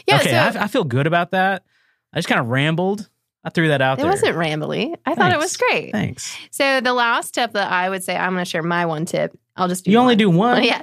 Yeah. 0.08 0.16
okay 0.18 0.30
so 0.52 0.60
I, 0.60 0.64
I 0.64 0.68
feel 0.68 0.84
good 0.84 1.08
about 1.08 1.32
that 1.32 1.64
i 2.14 2.18
just 2.18 2.28
kind 2.28 2.40
of 2.42 2.48
rambled 2.48 3.10
i 3.44 3.50
threw 3.50 3.68
that 3.70 3.82
out 3.82 4.00
it 4.00 4.02
there 4.02 4.12
It 4.12 4.16
wasn't 4.16 4.36
rambly. 4.36 4.96
I 5.06 5.16
thought 5.16 5.32
it 5.32 5.38
was 5.40 5.56
great. 5.58 5.92
thanks 5.92 6.36
So 6.52 6.82
the 6.82 6.94
last 6.94 7.34
tip 7.34 7.54
that 7.54 7.72
I 7.72 7.90
would 7.90 8.04
say, 8.04 8.16
I'm 8.16 8.34
going 8.34 8.44
to 8.44 8.50
share 8.50 8.64
my 8.64 8.86
one 8.86 9.06
tip. 9.06 9.38
I'll 9.58 9.68
just 9.68 9.86
do 9.86 9.92
you 9.92 9.98
only 9.98 10.16
do 10.16 10.30
one 10.48 10.64
yeah. 10.64 10.82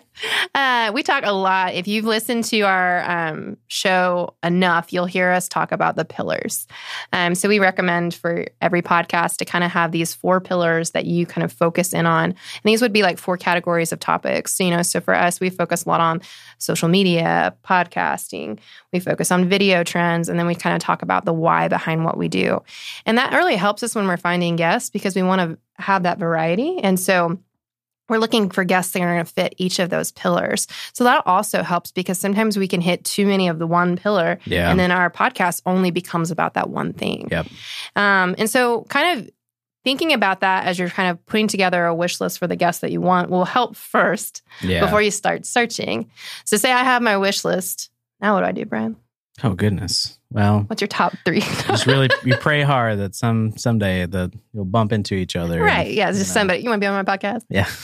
Uh, 0.55 0.93
we 0.95 1.03
talk 1.03 1.25
a 1.27 1.33
lot. 1.33 1.75
If 1.75 1.89
you've 1.89 2.05
listened 2.05 2.45
to 2.45 2.61
our 2.61 3.03
um, 3.11 3.57
show 3.67 4.35
enough, 4.45 4.93
you'll 4.93 5.07
hear 5.07 5.31
us 5.33 5.49
talk 5.49 5.73
about 5.73 5.97
the 5.97 6.05
pillars. 6.05 6.67
Um, 7.13 7.35
so 7.35 7.49
we 7.49 7.59
recommend 7.59 8.15
for 8.15 8.47
every 8.61 8.81
podcast 8.83 9.39
to 9.39 9.45
kind 9.45 9.65
of 9.65 9.73
have 9.73 9.91
these 9.91 10.15
four 10.15 10.41
pillars 10.41 10.93
that 10.93 11.07
you 11.07 11.27
kind 11.27 11.45
of 11.45 11.53
focus 11.53 11.93
in 11.93 12.07
on. 12.07 12.31
And 12.31 12.37
these 12.65 12.81
would 12.81 12.93
be 12.93 13.03
like 13.03 13.19
four 13.19 13.37
categories 13.37 13.93
of 13.93 13.99
topics. 13.99 14.61
You 14.61 14.71
know, 14.71 14.83
so 14.83 15.01
for 15.01 15.15
us, 15.15 15.41
we 15.41 15.51
focus 15.51 15.85
a 15.85 15.89
lot 15.89 16.01
on 16.01 16.21
social 16.59 16.89
media, 16.89 17.55
podcasting. 17.65 18.59
We 18.93 19.01
focus 19.01 19.33
on 19.33 19.49
video 19.49 19.83
trends, 19.83 20.29
and 20.29 20.39
then 20.39 20.47
we 20.47 20.55
kind 20.55 20.77
of 20.77 20.81
talk 20.81 21.03
about 21.03 21.25
the 21.25 21.33
why 21.33 21.69
behind 21.69 22.05
what 22.05 22.17
we 22.17 22.29
do. 22.29 22.63
And 23.05 23.19
that 23.19 23.33
really 23.33 23.57
helps 23.57 23.83
us 23.83 23.95
when 23.95 24.07
we're 24.07 24.17
finding 24.17 24.57
guests 24.57 24.91
because 24.91 25.17
we 25.17 25.23
want 25.23 25.41
to 25.41 25.59
have 25.83 26.05
that 26.05 26.19
variety. 26.19 26.79
And 26.79 27.01
so 27.01 27.39
we're 28.09 28.19
looking 28.19 28.51
for 28.51 28.65
guests 28.65 28.93
that 28.93 29.03
are 29.03 29.13
going 29.15 29.25
to 29.25 29.33
fit 29.33 29.55
each 29.57 29.79
of 29.79 29.91
those 29.91 30.13
pillars. 30.13 30.67
So 30.93 31.05
that 31.05 31.23
also 31.27 31.63
helps 31.63 31.91
because 31.91 32.19
sometimes 32.19 32.59
we 32.59 32.69
can 32.69 32.81
hit 32.81 33.05
too 33.05 33.27
many 33.27 33.49
of 33.49 33.59
the 33.59 33.67
one 33.67 33.97
pillar 33.97 34.39
yeah 34.45 34.71
and 34.71 34.79
then 34.79 34.91
our 34.91 35.11
podcast 35.11 35.63
only 35.67 35.91
becomes 35.91 36.31
about 36.31 36.55
that 36.55 36.69
one 36.69 36.93
thing. 36.93 37.29
Yep. 37.31 37.47
Um, 37.97 38.35
and 38.39 38.49
so 38.51 38.83
kind 38.85 39.21
of 39.21 39.31
thinking 39.85 40.13
about 40.13 40.41
that 40.41 40.67
as 40.67 40.79
you're 40.79 40.89
kind 40.89 41.11
of 41.11 41.25
putting 41.27 41.49
together 41.49 41.85
a 41.85 41.95
wish 41.95 42.21
list 42.21 42.39
for 42.39 42.47
the 42.47 42.57
guests 42.57 42.81
that 42.81 42.91
you 42.91 43.01
want 43.01 43.31
will 43.31 43.45
help 43.45 43.77
first 43.77 44.43
yeah 44.63 44.81
before 44.81 45.03
you 45.03 45.11
start 45.11 45.47
searching. 45.47 46.11
So 46.45 46.57
say 46.57 46.73
I 46.73 46.85
have 46.85 47.03
my 47.03 47.17
wish 47.17 47.45
list. 47.45 47.91
Now 48.21 48.35
what 48.35 48.41
do 48.41 48.47
I 48.47 48.53
do, 48.53 48.65
Brian? 48.65 48.97
oh 49.43 49.53
goodness 49.53 50.19
well 50.35 50.65
What's 50.67 50.83
your 50.83 50.89
top 50.89 51.15
three? 51.25 51.41
just 51.67 51.87
really 51.87 52.11
you 52.25 52.37
pray 52.37 52.61
hard 52.63 52.99
that 52.99 53.15
some 53.15 53.57
someday 53.57 54.05
that 54.05 54.33
you'll 54.53 54.65
bump 54.67 54.93
into 54.93 55.15
each 55.15 55.37
other 55.37 55.55
and, 55.55 55.65
right. 55.65 55.91
Yeah. 55.91 56.09
It's 56.11 56.19
you 56.19 56.25
just 56.25 56.35
know. 56.35 56.41
somebody. 56.41 56.61
You 56.63 56.69
want 56.69 56.81
to 56.83 56.85
be 56.85 56.89
on 56.89 57.03
my 57.05 57.17
podcast? 57.17 57.43
Yeah. 57.49 57.69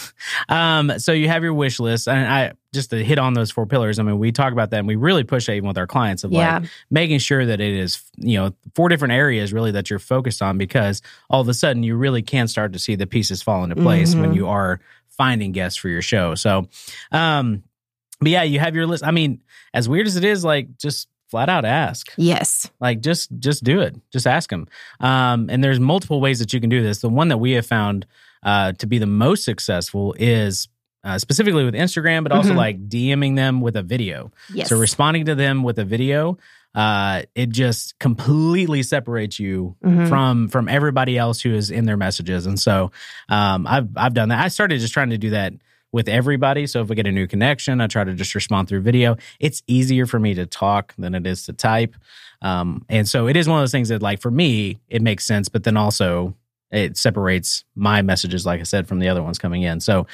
Um, 0.49 0.99
so 0.99 1.13
you 1.13 1.29
have 1.29 1.43
your 1.43 1.55
wish 1.55 1.81
list, 1.81 2.07
and 2.09 2.19
I 2.19 2.53
just 2.75 2.91
to 2.91 3.03
hit 3.03 3.19
on 3.19 3.35
those 3.35 3.51
four 3.51 3.67
pillars. 3.67 3.99
I 3.99 4.03
mean, 4.03 4.19
we 4.19 4.33
talk 4.33 4.53
about 4.53 4.71
that, 4.71 4.79
and 4.79 4.87
we 4.89 4.97
really 4.97 5.25
push 5.25 5.47
that 5.47 5.55
even 5.55 5.69
with 5.69 5.79
our 5.79 5.87
clients 5.87 6.25
of 6.25 6.33
Yeah. 6.33 6.59
like 6.59 6.71
making 6.91 7.19
sure 7.21 7.45
that 7.47 7.61
it 7.61 7.73
is, 7.75 8.03
you 8.17 8.37
know, 8.39 8.53
four 8.75 8.89
different 8.89 9.13
areas 9.13 9.53
really 9.53 9.71
that 9.73 9.89
you're 9.91 9.99
focused 9.99 10.43
on, 10.43 10.59
because 10.59 11.03
all 11.31 11.41
of 11.41 11.49
a 11.49 11.55
sudden 11.55 11.83
you 11.83 11.97
really 11.97 12.23
can 12.23 12.49
start 12.49 12.73
to 12.75 12.79
see 12.79 12.97
the 12.97 13.07
pieces 13.07 13.43
fall 13.43 13.65
into 13.65 13.77
place 13.77 14.15
when 14.15 14.33
Mhm. 14.33 14.37
you 14.37 14.49
are 14.49 14.81
finding 15.09 15.53
guests 15.53 15.79
for 15.79 15.89
your 15.89 16.03
show. 16.03 16.35
So, 16.35 16.69
um, 17.13 17.63
but 18.21 18.29
yeah, 18.31 18.43
you 18.43 18.59
have 18.61 18.75
your 18.75 18.87
list. 18.87 19.05
I 19.05 19.11
mean, 19.11 19.41
as 19.73 19.89
weird 19.89 20.07
as 20.07 20.17
it 20.17 20.25
is, 20.25 20.45
like 20.45 20.77
just 20.79 21.09
flat 21.31 21.49
out 21.49 21.65
ask. 21.65 22.13
Yes. 22.17 22.71
Like 22.81 23.01
just 23.01 23.31
just 23.39 23.63
do 23.65 23.81
it. 23.81 23.97
Just 24.13 24.27
ask 24.27 24.51
them. 24.51 24.67
Um, 24.99 25.49
and 25.51 25.63
there's 25.63 25.81
multiple 25.81 26.21
ways 26.21 26.39
that 26.41 26.53
you 26.53 26.61
can 26.61 26.71
do 26.71 26.83
this. 26.83 27.01
The 27.01 27.09
one 27.09 27.29
that 27.29 27.39
we 27.39 27.53
have 27.53 27.67
found 27.67 28.07
uh, 28.43 28.73
to 28.73 28.87
be 28.87 28.99
the 28.99 29.07
most 29.07 29.45
successful 29.45 30.15
is 30.19 30.69
uh, 31.05 31.19
specifically 31.19 31.65
with 31.65 31.75
Instagram, 31.75 32.23
but 32.25 32.33
also 32.33 32.53
Mhm. 32.53 32.57
like 32.57 32.89
DMing 32.89 33.37
them 33.37 33.61
with 33.63 33.77
a 33.77 33.83
video. 33.83 34.31
Yes. 34.53 34.69
So 34.69 34.77
responding 34.79 35.25
to 35.27 35.35
them 35.35 35.63
with 35.63 35.79
a 35.79 35.85
video, 35.85 36.37
uh, 36.75 37.23
it 37.35 37.49
just 37.51 37.99
completely 37.99 38.83
separates 38.83 39.39
you 39.41 39.77
Mhm. 39.85 40.09
from 40.09 40.49
from 40.49 40.69
everybody 40.69 41.17
else 41.17 41.41
who 41.41 41.55
is 41.55 41.71
in 41.71 41.85
their 41.87 41.97
messages. 41.97 42.45
And 42.47 42.59
so 42.61 42.93
um, 43.29 43.67
I've 43.67 43.89
I've 43.97 44.15
done 44.15 44.29
that. 44.29 44.45
I 44.45 44.49
started 44.49 44.81
just 44.81 44.93
trying 44.93 45.11
to 45.11 45.19
do 45.19 45.31
that 45.31 45.53
with 45.93 46.09
everybody. 46.09 46.67
So 46.67 46.83
if 46.83 46.91
I 46.91 46.95
get 46.95 47.07
a 47.07 47.13
new 47.13 47.27
connection, 47.27 47.81
I 47.81 47.87
try 47.87 48.05
to 48.05 48.15
just 48.15 48.35
respond 48.35 48.69
through 48.69 48.83
video. 48.83 49.17
It's 49.41 49.63
easier 49.67 50.07
for 50.07 50.19
me 50.19 50.35
to 50.35 50.47
talk 50.47 50.95
than 50.99 51.15
it 51.15 51.27
is 51.27 51.45
to 51.47 51.53
type. 51.53 51.97
Um, 52.43 52.85
and 52.89 53.09
so 53.09 53.27
it 53.27 53.37
is 53.37 53.49
one 53.49 53.59
of 53.59 53.63
those 53.63 53.73
things 53.73 53.89
that 53.89 54.03
like 54.03 54.21
for 54.21 54.31
me, 54.31 54.79
it 54.89 55.03
makes 55.03 55.27
sense, 55.27 55.49
but 55.49 55.65
then 55.65 55.77
also 55.77 56.35
it 56.71 56.97
separates 56.97 57.65
my 57.75 58.03
messages, 58.03 58.47
like 58.47 58.61
I 58.61 58.65
said, 58.65 58.87
from 58.87 59.01
the 59.01 59.09
other 59.09 59.23
ones 59.23 59.39
coming 59.39 59.63
in. 59.63 59.81
So 59.81 60.07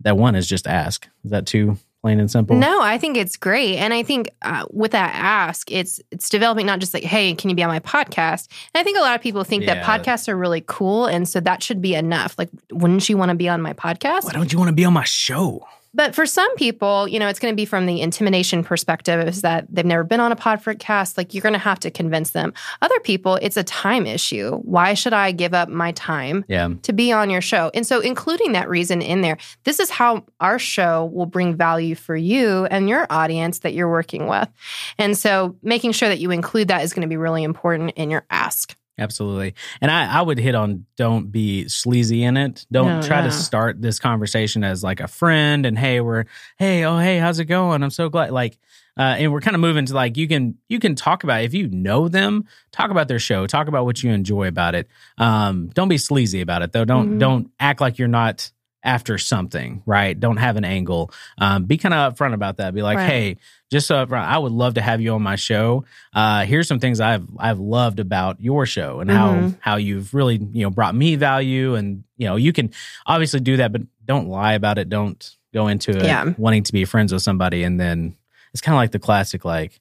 that 0.00 0.16
one 0.16 0.34
is 0.34 0.46
just 0.46 0.66
ask. 0.66 1.08
Is 1.24 1.30
that 1.30 1.46
too 1.46 1.78
plain 2.02 2.20
and 2.20 2.30
simple? 2.30 2.56
No, 2.56 2.80
I 2.80 2.98
think 2.98 3.16
it's 3.16 3.36
great, 3.36 3.76
and 3.76 3.92
I 3.92 4.02
think 4.02 4.30
uh, 4.42 4.66
with 4.70 4.92
that 4.92 5.14
ask, 5.14 5.70
it's 5.70 6.00
it's 6.10 6.28
developing 6.28 6.66
not 6.66 6.80
just 6.80 6.94
like, 6.94 7.04
hey, 7.04 7.34
can 7.34 7.50
you 7.50 7.56
be 7.56 7.62
on 7.62 7.68
my 7.68 7.80
podcast? 7.80 8.48
And 8.74 8.80
I 8.80 8.84
think 8.84 8.98
a 8.98 9.00
lot 9.00 9.14
of 9.14 9.20
people 9.20 9.44
think 9.44 9.66
that 9.66 9.84
podcasts 9.84 10.28
are 10.28 10.36
really 10.36 10.62
cool, 10.66 11.06
and 11.06 11.28
so 11.28 11.40
that 11.40 11.62
should 11.62 11.80
be 11.80 11.94
enough. 11.94 12.38
Like, 12.38 12.50
wouldn't 12.70 13.08
you 13.08 13.16
want 13.16 13.30
to 13.30 13.34
be 13.34 13.48
on 13.48 13.62
my 13.62 13.72
podcast? 13.72 14.24
Why 14.24 14.32
don't 14.32 14.52
you 14.52 14.58
want 14.58 14.68
to 14.68 14.74
be 14.74 14.84
on 14.84 14.92
my 14.92 15.04
show? 15.04 15.66
But 15.92 16.14
for 16.14 16.24
some 16.24 16.54
people, 16.56 17.08
you 17.08 17.18
know, 17.18 17.26
it's 17.26 17.40
going 17.40 17.52
to 17.52 17.56
be 17.56 17.64
from 17.64 17.86
the 17.86 18.00
intimidation 18.00 18.62
perspective 18.62 19.26
is 19.26 19.42
that 19.42 19.66
they've 19.68 19.84
never 19.84 20.04
been 20.04 20.20
on 20.20 20.30
a 20.30 20.36
podcast. 20.36 21.16
Like 21.16 21.34
you're 21.34 21.42
going 21.42 21.52
to 21.52 21.58
have 21.58 21.80
to 21.80 21.90
convince 21.90 22.30
them. 22.30 22.54
Other 22.80 23.00
people, 23.00 23.36
it's 23.42 23.56
a 23.56 23.64
time 23.64 24.06
issue. 24.06 24.56
Why 24.58 24.94
should 24.94 25.12
I 25.12 25.32
give 25.32 25.52
up 25.52 25.68
my 25.68 25.92
time 25.92 26.44
Yeah. 26.48 26.68
to 26.82 26.92
be 26.92 27.10
on 27.10 27.28
your 27.28 27.40
show? 27.40 27.70
And 27.74 27.84
so 27.86 27.98
including 28.00 28.52
that 28.52 28.68
reason 28.68 29.02
in 29.02 29.20
there, 29.22 29.36
this 29.64 29.80
is 29.80 29.90
how 29.90 30.24
our 30.38 30.58
show 30.60 31.06
will 31.06 31.26
bring 31.26 31.56
value 31.56 31.96
for 31.96 32.14
you 32.16 32.66
and 32.66 32.88
your 32.88 33.06
audience 33.10 33.60
that 33.60 33.74
you're 33.74 33.90
working 33.90 34.28
with. 34.28 34.48
And 34.96 35.18
so 35.18 35.56
making 35.62 35.92
sure 35.92 36.08
that 36.08 36.20
you 36.20 36.30
include 36.30 36.68
that 36.68 36.84
is 36.84 36.92
going 36.92 37.02
to 37.02 37.08
be 37.08 37.16
really 37.16 37.42
important 37.42 37.92
in 37.96 38.10
your 38.10 38.24
ask. 38.30 38.76
Absolutely. 39.00 39.54
And 39.80 39.90
I, 39.90 40.18
I 40.18 40.22
would 40.22 40.38
hit 40.38 40.54
on 40.54 40.84
don't 40.96 41.32
be 41.32 41.66
sleazy 41.68 42.22
in 42.22 42.36
it. 42.36 42.66
Don't 42.70 43.00
No, 43.00 43.02
try 43.02 43.18
yeah. 43.20 43.24
to 43.24 43.32
start 43.32 43.80
this 43.80 43.98
conversation 43.98 44.62
as 44.62 44.84
like 44.84 45.00
a 45.00 45.08
friend 45.08 45.64
and 45.66 45.78
hey, 45.78 46.00
we're 46.00 46.26
hey, 46.58 46.84
oh 46.84 46.98
hey, 46.98 47.18
how's 47.18 47.38
it 47.38 47.46
going? 47.46 47.82
I'm 47.82 47.90
so 47.90 48.08
glad 48.10 48.30
like 48.30 48.58
uh, 48.98 49.16
and 49.18 49.32
we're 49.32 49.40
kind 49.40 49.54
of 49.54 49.60
moving 49.60 49.86
to 49.86 49.94
like 49.94 50.16
you 50.18 50.28
can 50.28 50.58
you 50.68 50.78
can 50.78 50.94
talk 50.94 51.24
about 51.24 51.42
if 51.42 51.54
you 51.54 51.68
know 51.68 52.08
them, 52.08 52.44
talk 52.72 52.90
about 52.90 53.08
their 53.08 53.18
show, 53.20 53.46
talk 53.46 53.66
about 53.68 53.86
what 53.86 54.02
you 54.02 54.10
enjoy 54.12 54.46
about 54.48 54.74
it. 54.74 54.88
Um, 55.16 55.68
don't 55.72 55.88
be 55.88 55.96
sleazy 55.96 56.42
about 56.42 56.60
it 56.62 56.72
though. 56.72 56.84
Don't 56.84 57.12
Mhm. 57.14 57.18
don't 57.18 57.50
act 57.58 57.80
like 57.80 57.98
you're 57.98 58.08
not 58.08 58.50
after 58.82 59.18
something, 59.18 59.82
right? 59.86 60.18
Don't 60.18 60.38
have 60.38 60.56
an 60.56 60.64
angle. 60.64 61.10
Um, 61.38 61.64
be 61.64 61.76
kind 61.76 61.92
of 61.94 62.14
upfront 62.14 62.32
about 62.34 62.56
that. 62.56 62.74
Be 62.74 62.82
like, 62.82 62.96
Right. 62.96 63.06
hey, 63.08 63.36
just 63.70 63.86
so 63.86 64.04
upfront, 64.06 64.24
I 64.24 64.38
would 64.38 64.52
love 64.52 64.74
to 64.74 64.80
have 64.80 65.00
you 65.00 65.12
on 65.14 65.22
my 65.22 65.36
show. 65.36 65.84
Uh, 66.14 66.44
here's 66.46 66.66
some 66.66 66.80
things 66.80 66.98
I've 67.00 67.26
I've 67.38 67.58
loved 67.58 68.00
about 68.00 68.40
your 68.40 68.66
show 68.66 69.00
and 69.00 69.10
how 69.10 69.32
Mhm. 69.34 69.56
how 69.60 69.76
you've 69.76 70.14
really 70.14 70.36
you 70.52 70.62
know 70.64 70.70
brought 70.70 70.94
me 70.94 71.16
value. 71.16 71.74
And 71.74 72.04
you 72.16 72.26
know 72.26 72.36
you 72.36 72.52
can 72.52 72.70
obviously 73.06 73.40
do 73.40 73.58
that, 73.58 73.70
but 73.72 73.82
don't 74.06 74.28
lie 74.28 74.54
about 74.54 74.78
it. 74.78 74.88
Don't 74.88 75.36
go 75.52 75.68
into 75.68 75.90
it 75.90 76.04
Yeah. 76.04 76.32
wanting 76.38 76.62
to 76.64 76.72
be 76.72 76.84
friends 76.84 77.12
with 77.12 77.22
somebody 77.22 77.62
and 77.64 77.78
then 77.78 78.14
it's 78.52 78.60
kind 78.60 78.74
of 78.74 78.78
like 78.78 78.92
the 78.92 78.98
classic 78.98 79.44
like 79.44 79.80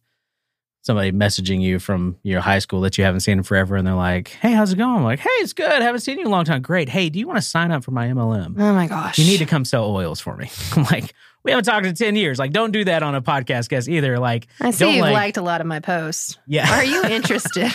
somebody 0.81 1.12
messaging 1.12 1.62
you 1.62 1.77
from 1.79 2.17
your 2.24 2.41
high 2.41 2.59
school 2.59 2.81
that 2.81 2.98
you 2.98 3.03
haven't 3.03 3.19
seen 3.19 3.38
in 3.38 3.43
forever 3.43 3.75
and 3.75 3.86
they're 3.86 3.93
like 3.95 4.29
hey 4.41 4.51
how's 4.53 4.71
it 4.74 4.77
going? 4.77 4.95
I'm 4.98 5.03
like 5.03 5.19
hey 5.19 5.29
it's 5.39 5.53
good. 5.53 5.81
Haven't 5.81 6.01
seen 6.01 6.15
you 6.17 6.21
in 6.21 6.27
a 6.27 6.31
long 6.31 6.45
time. 6.45 6.62
Great. 6.62 6.89
Hey 6.89 7.09
do 7.09 7.19
you 7.19 7.27
want 7.27 7.38
to 7.38 7.41
sign 7.41 7.71
up 7.71 7.83
for 7.83 7.91
my 7.91 8.07
mlm 8.07 8.55
Oh 8.59 8.74
my 8.74 8.88
gosh. 8.88 9.17
you 9.19 9.25
need 9.25 9.38
to 9.39 9.45
come 9.45 9.65
sell 9.65 9.86
oils 9.86 10.19
for 10.19 10.36
me. 10.38 10.50
I'm 10.75 10.83
like 10.83 11.13
we 11.43 11.51
haven't 11.51 11.63
talked 11.65 11.86
in 11.86 11.96
10 11.96 12.15
years 12.15 12.38
like 12.39 12.51
don't 12.51 12.72
do 12.72 12.84
that 12.84 13.01
on 13.03 13.15
a 13.15 13.22
podcast 13.22 13.69
guest 13.69 13.88
either 13.88 14.19
like 14.19 14.48
I 14.60 14.72
see 14.72 14.86
don't 14.86 14.93
you've 14.96 15.01
like- 15.03 15.13
liked 15.13 15.38
a 15.38 15.41
lot 15.41 15.62
of 15.62 15.67
my 15.67 15.79
posts. 15.79 16.38
yeah 16.48 16.69
Are 16.77 16.84
you 16.84 17.03
interested? 17.10 17.72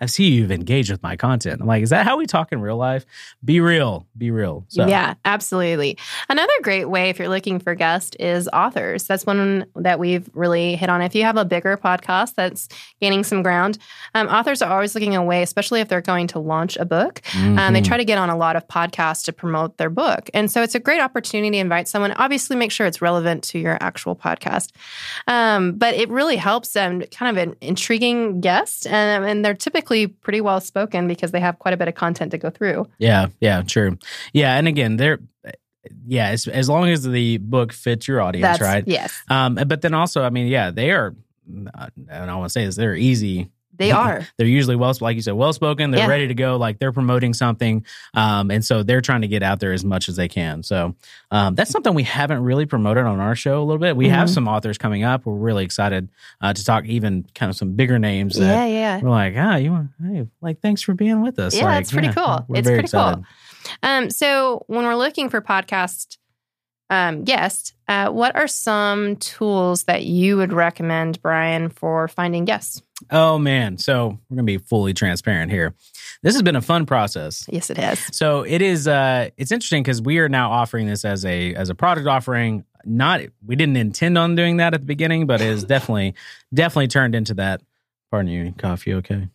i 0.00 0.06
see 0.06 0.30
you've 0.30 0.50
engaged 0.50 0.90
with 0.90 1.02
my 1.02 1.16
content 1.16 1.60
i'm 1.60 1.66
like 1.66 1.82
is 1.82 1.90
that 1.90 2.04
how 2.04 2.16
we 2.16 2.26
talk 2.26 2.52
in 2.52 2.60
real 2.60 2.76
life 2.76 3.06
be 3.44 3.60
real 3.60 4.06
be 4.18 4.30
real 4.30 4.64
so 4.68 4.86
Yeah, 4.86 5.14
absolutely. 5.24 5.98
Another 6.28 6.52
great 6.62 6.86
way 6.86 7.10
if 7.10 7.18
you're 7.18 7.28
looking 7.28 7.58
for 7.58 7.74
guests 7.74 8.16
is 8.18 8.48
authors. 8.52 9.04
That's 9.06 9.26
one 9.26 9.66
that 9.76 9.98
we've 9.98 10.28
really 10.34 10.74
hit 10.76 10.88
on. 10.88 11.02
If 11.02 11.14
you 11.14 11.22
have 11.24 11.36
a 11.36 11.44
bigger 11.44 11.76
podcast 11.76 12.34
that's 12.34 12.68
gaining 13.00 13.24
some 13.24 13.42
ground, 13.42 13.78
um, 14.14 14.26
authors 14.28 14.62
are 14.62 14.72
always 14.72 14.94
looking 14.94 15.14
away, 15.16 15.42
especially 15.42 15.80
if 15.80 15.88
they're 15.88 16.00
going 16.00 16.26
to 16.28 16.38
launch 16.38 16.76
a 16.76 16.84
book. 16.84 17.20
Um, 17.34 17.56
they 17.74 17.80
Mhm. 17.80 17.84
try 17.84 17.96
to 17.96 18.04
get 18.04 18.16
on 18.18 18.30
a 18.30 18.36
lot 18.36 18.56
of 18.56 18.66
podcasts 18.68 19.24
to 19.24 19.32
promote 19.32 19.76
their 19.76 19.90
book. 19.90 20.30
And 20.34 20.50
so 20.50 20.62
it's 20.62 20.74
a 20.74 20.80
great 20.80 21.00
opportunity 21.00 21.50
to 21.50 21.58
invite 21.58 21.88
someone. 21.88 22.12
Obviously, 22.12 22.56
make 22.66 22.72
sure 22.72 22.84
it's 22.84 23.00
relevant 23.00 23.44
to 23.44 23.60
your 23.60 23.78
actual 23.80 24.16
podcast. 24.16 24.72
Um, 25.28 25.74
but 25.74 25.94
it 25.94 26.08
really 26.08 26.34
helps 26.36 26.72
them 26.72 27.00
kind 27.12 27.30
of 27.30 27.40
an 27.40 27.54
intriguing 27.60 28.40
guest. 28.40 28.88
And, 28.88 29.24
and 29.24 29.44
they're 29.44 29.54
typically 29.54 30.08
pretty 30.08 30.40
well 30.40 30.60
spoken 30.60 31.06
because 31.06 31.30
they 31.30 31.38
have 31.38 31.60
quite 31.60 31.74
a 31.74 31.76
bit 31.76 31.86
of 31.86 31.94
content 31.94 32.32
to 32.32 32.38
go 32.38 32.50
through. 32.50 32.86
Yeah, 32.98 33.28
yeah, 33.40 33.62
true. 33.62 33.98
Yeah, 34.32 34.56
and 34.56 34.66
again, 34.66 34.96
they're 34.96 35.20
yeah, 36.04 36.30
as, 36.30 36.48
as 36.48 36.68
long 36.68 36.88
as 36.88 37.04
the 37.04 37.38
book 37.38 37.72
fits 37.72 38.08
your 38.08 38.20
audience, 38.20 38.58
That's 38.58 38.60
right? 38.60 38.82
yes, 38.88 39.14
Um, 39.28 39.54
but 39.54 39.82
then 39.82 39.94
also, 39.94 40.24
I 40.24 40.30
mean, 40.30 40.48
yeah, 40.48 40.72
they 40.72 40.90
are. 40.90 41.14
And 41.48 41.70
I 42.08 42.34
want 42.34 42.46
to 42.46 42.50
say 42.50 42.66
this: 42.66 42.74
they're 42.74 42.96
easy. 42.96 43.48
They 43.78 43.90
are. 44.04 44.26
They're 44.38 44.46
usually 44.46 44.76
well, 44.76 44.92
like 45.00 45.16
you 45.16 45.22
said, 45.22 45.34
well 45.34 45.52
spoken. 45.52 45.90
They're 45.90 46.00
Yeah. 46.00 46.06
ready 46.08 46.28
to 46.28 46.34
go. 46.34 46.56
Like 46.56 46.78
they're 46.78 46.92
promoting 46.92 47.34
something, 47.34 47.84
um, 48.14 48.50
and 48.50 48.64
so 48.64 48.82
they're 48.82 49.00
trying 49.00 49.22
to 49.22 49.28
get 49.28 49.42
out 49.42 49.60
there 49.60 49.72
as 49.72 49.84
much 49.84 50.08
as 50.08 50.16
they 50.16 50.28
can. 50.28 50.62
So 50.62 50.94
um, 51.30 51.54
that's 51.54 51.70
something 51.70 51.94
we 51.94 52.02
haven't 52.04 52.42
really 52.42 52.66
promoted 52.66 53.04
on 53.04 53.20
our 53.20 53.34
show 53.34 53.60
a 53.60 53.64
little 53.64 53.78
bit. 53.80 53.96
We 53.96 54.08
have 54.08 54.28
Mhm. 54.28 54.34
some 54.34 54.48
authors 54.48 54.78
coming 54.78 55.04
up. 55.04 55.26
We're 55.26 55.34
really 55.34 55.64
excited 55.64 56.08
uh, 56.40 56.52
to 56.52 56.64
talk 56.64 56.84
even 56.86 57.26
kind 57.34 57.50
of 57.50 57.56
some 57.56 57.72
bigger 57.72 57.98
names. 57.98 58.34
That 58.36 58.46
Yeah, 58.46 58.66
yeah. 58.66 59.00
We're 59.00 59.10
like, 59.10 59.34
ah, 59.36 59.56
you 59.56 59.72
want, 59.72 59.90
hey, 60.02 60.26
like, 60.40 60.60
thanks 60.60 60.82
for 60.82 60.94
being 60.94 61.22
with 61.22 61.38
us. 61.38 61.54
Yeah, 61.56 61.64
like, 61.66 61.82
it's 61.82 61.92
pretty 61.92 62.12
cool. 62.12 62.44
we're 62.48 62.58
It's 62.58 62.68
pretty 62.68 62.88
cool. 62.88 63.24
Um, 63.82 64.10
so 64.10 64.62
when 64.68 64.84
we're 64.84 64.94
looking 64.96 65.28
for 65.28 65.40
podcast 65.40 66.16
um, 66.90 67.24
guests, 67.24 67.72
uh, 67.88 68.08
what 68.10 68.36
are 68.36 68.46
some 68.46 69.16
tools 69.16 69.84
that 69.84 70.04
you 70.04 70.36
would 70.36 70.52
recommend, 70.52 71.20
Brian, 71.22 71.68
for 71.68 72.08
finding 72.08 72.44
guests? 72.44 72.82
Oh 73.10 73.38
man, 73.38 73.76
so 73.76 74.18
we're 74.30 74.36
gonna 74.36 74.44
be 74.44 74.58
fully 74.58 74.94
transparent 74.94 75.50
here. 75.52 75.74
This 76.22 76.34
has 76.34 76.42
been 76.42 76.56
a 76.56 76.62
fun 76.62 76.86
process. 76.86 77.44
Yes, 77.50 77.68
it 77.70 77.76
has. 77.76 77.98
So 78.16 78.42
it 78.42 78.62
is. 78.62 78.88
Uh, 78.88 79.28
it's 79.36 79.52
interesting 79.52 79.82
because 79.82 80.00
we 80.00 80.18
are 80.18 80.28
now 80.28 80.50
offering 80.50 80.86
this 80.86 81.04
as 81.04 81.24
a 81.24 81.54
as 81.54 81.68
a 81.68 81.74
product 81.74 82.06
offering. 82.06 82.64
Not 82.84 83.20
we 83.44 83.56
didn't 83.56 83.76
intend 83.76 84.16
on 84.16 84.34
doing 84.34 84.58
that 84.58 84.72
at 84.72 84.80
the 84.80 84.86
beginning, 84.86 85.26
but 85.26 85.40
it 85.40 85.48
is 85.48 85.64
definitely 85.74 86.14
definitely 86.54 86.88
turned 86.88 87.14
into 87.14 87.34
that. 87.34 87.60
Pardon 88.10 88.30
you, 88.32 88.54
cough. 88.56 88.86
You 88.86 88.96
okay? 88.98 89.28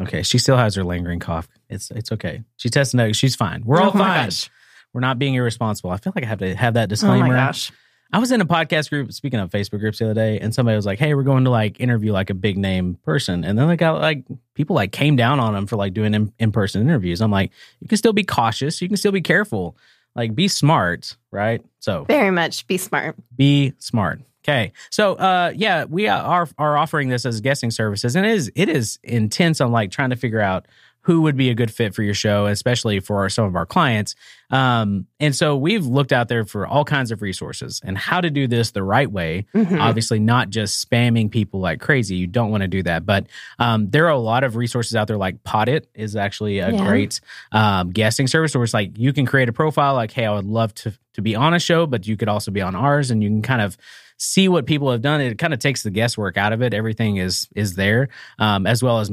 Okay, 0.00 0.22
she 0.22 0.38
still 0.38 0.56
has 0.56 0.74
her 0.74 0.82
lingering 0.82 1.20
cough. 1.20 1.46
It's 1.68 1.90
it's 1.92 2.10
okay. 2.12 2.42
She 2.56 2.68
tested 2.68 2.96
negative. 2.96 3.16
She's 3.16 3.36
fine. 3.36 3.62
We're 3.64 3.80
all 3.80 3.88
Oh 3.88 3.92
fine. 3.92 4.24
gosh. 4.24 4.50
We're 4.92 5.00
not 5.00 5.18
being 5.18 5.34
irresponsible. 5.34 5.90
I 5.90 5.96
feel 5.96 6.12
like 6.14 6.24
I 6.24 6.28
have 6.28 6.40
to 6.40 6.54
have 6.54 6.74
that 6.74 6.88
disclaimer. 6.88 7.26
Oh 7.26 7.28
my 7.28 7.34
gosh. 7.34 7.72
I 8.14 8.18
was 8.18 8.30
in 8.30 8.42
a 8.42 8.46
podcast 8.46 8.90
group, 8.90 9.10
speaking 9.12 9.40
of 9.40 9.48
Facebook 9.50 9.80
groups 9.80 9.98
the 9.98 10.04
other 10.04 10.14
day, 10.14 10.38
and 10.38 10.54
somebody 10.54 10.76
was 10.76 10.84
like, 10.84 10.98
"Hey, 10.98 11.14
we're 11.14 11.22
going 11.22 11.44
to 11.44 11.50
like 11.50 11.80
interview 11.80 12.12
like 12.12 12.28
a 12.28 12.34
big 12.34 12.58
name 12.58 12.98
person," 13.04 13.42
and 13.42 13.58
then 13.58 13.68
they 13.68 13.76
got 13.76 14.02
like 14.02 14.24
people 14.54 14.76
like 14.76 14.92
came 14.92 15.16
down 15.16 15.40
on 15.40 15.54
them 15.54 15.66
for 15.66 15.76
like 15.76 15.94
doing 15.94 16.12
in, 16.12 16.30
in 16.38 16.52
person 16.52 16.82
interviews. 16.82 17.22
I'm 17.22 17.30
like, 17.30 17.52
you 17.80 17.88
can 17.88 17.96
still 17.96 18.12
be 18.12 18.22
cautious, 18.22 18.82
you 18.82 18.88
can 18.88 18.98
still 18.98 19.12
be 19.12 19.22
careful, 19.22 19.78
like 20.14 20.34
be 20.34 20.46
smart, 20.46 21.16
right? 21.30 21.64
So 21.78 22.04
Very 22.04 22.30
much 22.30 22.66
be 22.66 22.76
smart. 22.76 23.16
be 23.34 23.72
smart. 23.78 24.20
Okay, 24.44 24.72
so 24.90 25.14
uh, 25.14 25.52
yeah, 25.56 25.84
we 25.84 26.06
are 26.08 26.46
are 26.58 26.76
offering 26.76 27.08
this 27.08 27.24
as 27.24 27.40
guesting 27.40 27.70
services, 27.70 28.14
and 28.14 28.26
it 28.26 28.32
is 28.32 28.52
it 28.54 28.68
is 28.68 28.98
intense 29.02 29.58
on 29.62 29.72
like 29.72 29.90
trying 29.90 30.10
to 30.10 30.16
figure 30.16 30.40
out 30.40 30.66
who 31.04 31.22
would 31.22 31.36
be 31.36 31.50
a 31.50 31.54
good 31.54 31.70
fit 31.70 31.94
for 31.94 32.02
your 32.02 32.14
show, 32.14 32.46
especially 32.46 33.00
for 33.00 33.28
some 33.28 33.44
of 33.44 33.56
our 33.56 33.66
clients. 33.66 34.14
Um, 34.50 35.06
and 35.18 35.34
so 35.34 35.56
we've 35.56 35.84
looked 35.84 36.12
out 36.12 36.28
there 36.28 36.44
for 36.44 36.66
all 36.66 36.84
kinds 36.84 37.10
of 37.10 37.22
resources 37.22 37.80
and 37.84 37.96
how 37.98 38.20
to 38.20 38.30
do 38.30 38.46
this 38.46 38.70
the 38.70 38.82
right 38.82 39.10
way. 39.10 39.46
Mhm. 39.54 39.80
Obviously, 39.80 40.20
not 40.20 40.50
just 40.50 40.88
spamming 40.88 41.30
people 41.30 41.58
like 41.60 41.80
crazy. 41.80 42.16
You 42.16 42.26
don't 42.26 42.50
want 42.50 42.60
to 42.62 42.68
do 42.68 42.82
that. 42.84 43.04
But 43.04 43.26
um, 43.58 43.90
there 43.90 44.06
are 44.06 44.10
a 44.10 44.18
lot 44.18 44.44
of 44.44 44.54
resources 44.56 44.94
out 44.94 45.08
there, 45.08 45.16
like 45.16 45.42
Podit 45.42 45.86
is 45.94 46.14
actually 46.16 46.58
a 46.60 46.70
Yeah. 46.70 46.86
great 46.86 47.20
um, 47.50 47.90
guesting 47.90 48.26
service 48.28 48.54
where 48.54 48.62
it's 48.62 48.74
like 48.74 48.96
you 48.98 49.12
can 49.12 49.26
create 49.26 49.48
a 49.48 49.52
profile, 49.52 49.94
like, 49.94 50.12
hey, 50.12 50.26
I 50.26 50.34
would 50.34 50.44
love 50.46 50.74
to 50.76 50.92
to 51.14 51.20
be 51.20 51.34
on 51.36 51.52
a 51.52 51.58
show, 51.58 51.84
but 51.86 52.06
you 52.06 52.16
could 52.16 52.28
also 52.28 52.50
be 52.50 52.62
on 52.62 52.74
ours, 52.74 53.10
and 53.10 53.22
you 53.22 53.28
can 53.28 53.42
kind 53.42 53.60
of 53.60 53.76
see 54.16 54.48
what 54.48 54.64
people 54.64 54.90
have 54.90 55.02
done. 55.02 55.20
It 55.20 55.36
kind 55.36 55.52
of 55.52 55.58
takes 55.58 55.82
the 55.82 55.90
guesswork 55.90 56.38
out 56.38 56.52
of 56.54 56.62
it. 56.62 56.72
Everything 56.72 57.16
is 57.16 57.48
is 57.54 57.74
there, 57.74 58.08
um, 58.38 58.66
as 58.66 58.82
well 58.82 59.00
as 59.00 59.10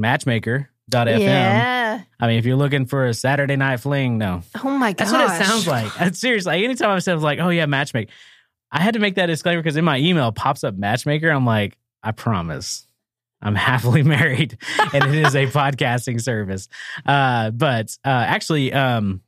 Matchmaker.fm. 0.91 1.19
Yeah. 1.19 2.01
I 2.19 2.27
mean, 2.27 2.38
if 2.39 2.46
you're 2.46 2.55
looking 2.55 2.86
for 2.86 3.05
a 3.08 3.13
Saturday 3.13 3.55
night 3.55 3.79
fling, 3.79 4.17
no, 4.17 4.41
Oh 4.63 4.77
my 4.77 4.93
gosh. 4.93 5.10
that's 5.10 5.12
what 5.12 5.41
it 5.41 5.46
sounds 5.46 5.67
like. 5.67 5.93
That's 5.96 6.19
seriously. 6.22 6.63
Anytime 6.63 6.91
I 6.91 7.00
said 7.00 7.19
like, 7.22 7.39
oh 7.39 7.50
yeah, 7.50 7.65
matchmaker, 7.65 8.12
I 8.72 8.81
had 8.81 8.93
to 8.93 9.00
make 9.00 9.15
that 9.15 9.25
disclaimer 9.27 9.62
because 9.62 9.77
in 9.77 9.86
my 9.86 9.98
email 9.98 10.31
pops 10.31 10.63
up 10.63 10.75
matchmaker. 10.77 11.29
I'm 11.29 11.46
like, 11.46 11.77
I 12.03 12.12
promise, 12.12 12.88
I'm 13.41 13.55
happily 13.69 14.03
married, 14.03 14.58
and 14.93 15.03
it 15.03 15.15
is 15.15 15.36
a 15.36 15.48
podcasting 15.48 16.22
service. 16.22 16.67
Uh, 17.05 17.51
but 17.51 17.98
uh, 18.05 18.10
actually, 18.10 18.72
um, 18.74 19.22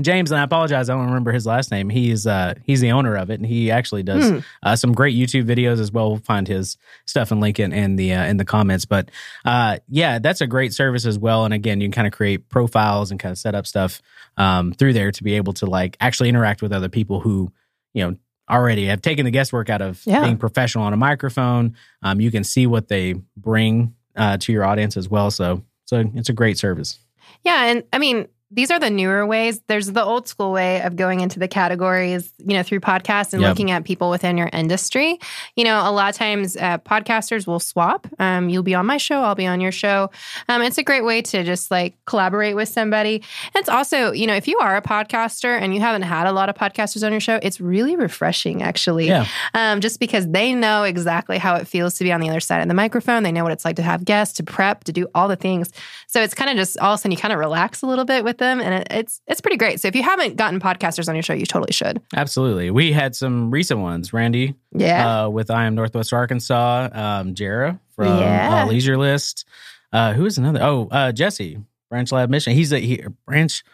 James, 0.00 0.30
and 0.30 0.38
I 0.38 0.42
apologize, 0.44 0.90
I 0.90 0.94
don't 0.94 1.06
remember 1.06 1.32
his 1.32 1.46
last 1.46 1.70
name. 1.70 1.88
He's 1.88 2.26
uh, 2.26 2.52
he's 2.64 2.82
the 2.82 2.92
owner 2.92 3.16
of 3.16 3.30
it, 3.30 3.40
and 3.40 3.46
he 3.46 3.70
actually 3.70 4.02
does 4.02 4.28
Hmm. 4.28 4.38
uh, 4.62 4.76
some 4.76 4.92
great 4.92 5.16
YouTube 5.16 5.46
videos 5.46 5.80
as 5.80 5.90
well. 5.90 6.10
We'll 6.10 6.18
find 6.20 6.46
his 6.46 6.76
stuff 7.06 7.30
and 7.30 7.40
link 7.40 7.58
it 7.58 7.72
in 7.72 7.96
the 7.96 8.12
uh, 8.12 8.24
in 8.26 8.36
the 8.36 8.44
comments. 8.44 8.84
But 8.84 9.10
uh, 9.46 9.78
yeah, 9.88 10.18
that's 10.18 10.42
a 10.42 10.46
great 10.46 10.74
service 10.74 11.06
as 11.06 11.18
well. 11.18 11.46
And 11.46 11.54
again, 11.54 11.80
you 11.80 11.86
can 11.86 11.92
kind 11.92 12.06
of 12.06 12.12
create 12.12 12.50
profiles 12.50 13.10
and 13.10 13.18
kind 13.18 13.32
of 13.32 13.38
set 13.38 13.54
up 13.54 13.66
stuff 13.66 14.02
um, 14.36 14.72
through 14.74 14.92
there 14.92 15.10
to 15.12 15.24
be 15.24 15.34
able 15.36 15.54
to 15.54 15.66
like 15.66 15.96
actually 15.98 16.28
interact 16.28 16.60
with 16.60 16.72
other 16.72 16.90
people 16.90 17.20
who 17.20 17.50
you 17.94 18.04
know 18.06 18.16
already 18.50 18.84
have 18.86 19.00
taken 19.00 19.24
the 19.24 19.30
guesswork 19.30 19.70
out 19.70 19.80
of 19.80 20.02
Yeah. 20.04 20.22
being 20.24 20.36
professional 20.36 20.84
on 20.84 20.92
a 20.92 20.96
microphone. 20.98 21.74
Um, 22.02 22.20
you 22.20 22.30
can 22.30 22.44
see 22.44 22.66
what 22.66 22.88
they 22.88 23.14
bring 23.36 23.94
uh, 24.14 24.36
to 24.36 24.52
your 24.52 24.64
audience 24.64 24.98
as 24.98 25.08
well. 25.08 25.30
So 25.30 25.62
so 25.86 26.04
it's 26.14 26.28
a 26.28 26.34
great 26.34 26.58
service. 26.58 26.98
Yeah, 27.44 27.64
and 27.70 27.82
I 27.94 27.98
mean, 27.98 28.28
these 28.50 28.70
are 28.70 28.78
the 28.78 28.90
newer 28.90 29.26
ways. 29.26 29.60
There's 29.66 29.88
the 29.88 30.04
old 30.04 30.28
school 30.28 30.52
way 30.52 30.80
of 30.82 30.94
going 30.94 31.18
into 31.18 31.40
the 31.40 31.48
categories, 31.48 32.32
you 32.38 32.54
know, 32.54 32.62
through 32.62 32.78
podcasts 32.80 33.32
and 33.32 33.42
Yep. 33.42 33.48
looking 33.48 33.70
at 33.72 33.82
people 33.84 34.08
within 34.08 34.38
your 34.38 34.48
industry. 34.52 35.18
You 35.56 35.64
know, 35.64 35.80
a 35.84 35.90
lot 35.90 36.10
of 36.10 36.16
times 36.16 36.56
uh, 36.56 36.78
podcasters 36.78 37.46
will 37.46 37.58
swap. 37.58 38.06
Um, 38.20 38.48
you'll 38.48 38.62
be 38.62 38.74
on 38.74 38.86
my 38.86 38.98
show, 38.98 39.20
I'll 39.22 39.34
be 39.34 39.46
on 39.46 39.60
your 39.60 39.72
show. 39.72 40.10
Um, 40.48 40.62
it's 40.62 40.78
a 40.78 40.84
great 40.84 41.04
way 41.04 41.22
to 41.22 41.42
just 41.42 41.72
like 41.72 41.96
collaborate 42.06 42.54
with 42.54 42.68
somebody. 42.68 43.24
It's 43.56 43.68
also, 43.68 44.12
you 44.12 44.28
know, 44.28 44.34
if 44.34 44.46
you 44.46 44.58
are 44.58 44.76
a 44.76 44.82
podcaster 44.82 45.60
and 45.60 45.74
you 45.74 45.80
haven't 45.80 46.02
had 46.02 46.28
a 46.28 46.32
lot 46.32 46.48
of 46.48 46.54
podcasters 46.54 47.04
on 47.04 47.10
your 47.12 47.20
show, 47.20 47.40
it's 47.42 47.60
really 47.60 47.96
refreshing, 47.96 48.62
actually. 48.62 49.08
Yeah. 49.08 49.26
Um, 49.54 49.80
just 49.80 49.98
because 49.98 50.28
they 50.28 50.52
know 50.54 50.84
exactly 50.84 51.38
how 51.38 51.56
it 51.56 51.66
feels 51.66 51.94
to 51.94 52.04
be 52.04 52.12
on 52.12 52.20
the 52.20 52.28
other 52.28 52.40
side 52.40 52.62
of 52.62 52.68
the 52.68 52.74
microphone. 52.74 53.24
They 53.24 53.32
know 53.32 53.42
what 53.42 53.52
it's 53.52 53.64
like 53.64 53.76
to 53.76 53.82
have 53.82 54.04
guests, 54.04 54.36
to 54.36 54.44
prep, 54.44 54.84
to 54.84 54.92
do 54.92 55.08
all 55.16 55.26
the 55.26 55.34
things. 55.36 55.70
So 56.06 56.22
it's 56.22 56.34
kind 56.34 56.48
of 56.50 56.56
just 56.56 56.78
all 56.78 56.92
of 56.94 56.98
a 56.98 57.02
sudden 57.02 57.10
you 57.10 57.18
kind 57.18 57.32
of 57.32 57.40
relax 57.40 57.82
a 57.82 57.86
little 57.86 58.04
bit 58.04 58.22
with 58.22 58.35
them, 58.38 58.60
and 58.60 58.74
it, 58.74 58.86
it's 58.90 59.20
it's 59.26 59.40
pretty 59.40 59.56
great. 59.56 59.80
So 59.80 59.88
if 59.88 59.94
you 59.96 60.02
haven't 60.02 60.36
gotten 60.36 60.60
podcasters 60.60 61.08
on 61.08 61.14
your 61.14 61.22
show, 61.22 61.32
you 61.34 61.46
totally 61.46 61.72
should. 61.72 62.00
Absolutely. 62.14 62.70
We 62.70 62.92
had 62.92 63.14
some 63.16 63.50
recent 63.50 63.80
ones. 63.80 64.12
Randy 64.12 64.54
Yeah, 64.72 65.24
uh, 65.24 65.28
with 65.28 65.50
I 65.50 65.64
Am 65.66 65.74
Northwest 65.74 66.12
Arkansas, 66.12 66.88
um, 66.92 67.34
Jara 67.34 67.80
from 67.94 68.18
Yeah. 68.18 68.64
uh, 68.64 68.66
Leisure 68.68 68.96
List. 68.98 69.46
Uh, 69.92 70.12
who 70.12 70.26
is 70.26 70.36
another? 70.38 70.60
Oh, 70.62 70.88
uh, 70.90 71.12
Jesse, 71.12 71.58
Branch 71.90 72.10
Lab 72.12 72.28
Mission. 72.30 72.52
He's 72.52 72.72
a 72.72 72.78
he, 72.78 73.02
Branch 73.26 73.64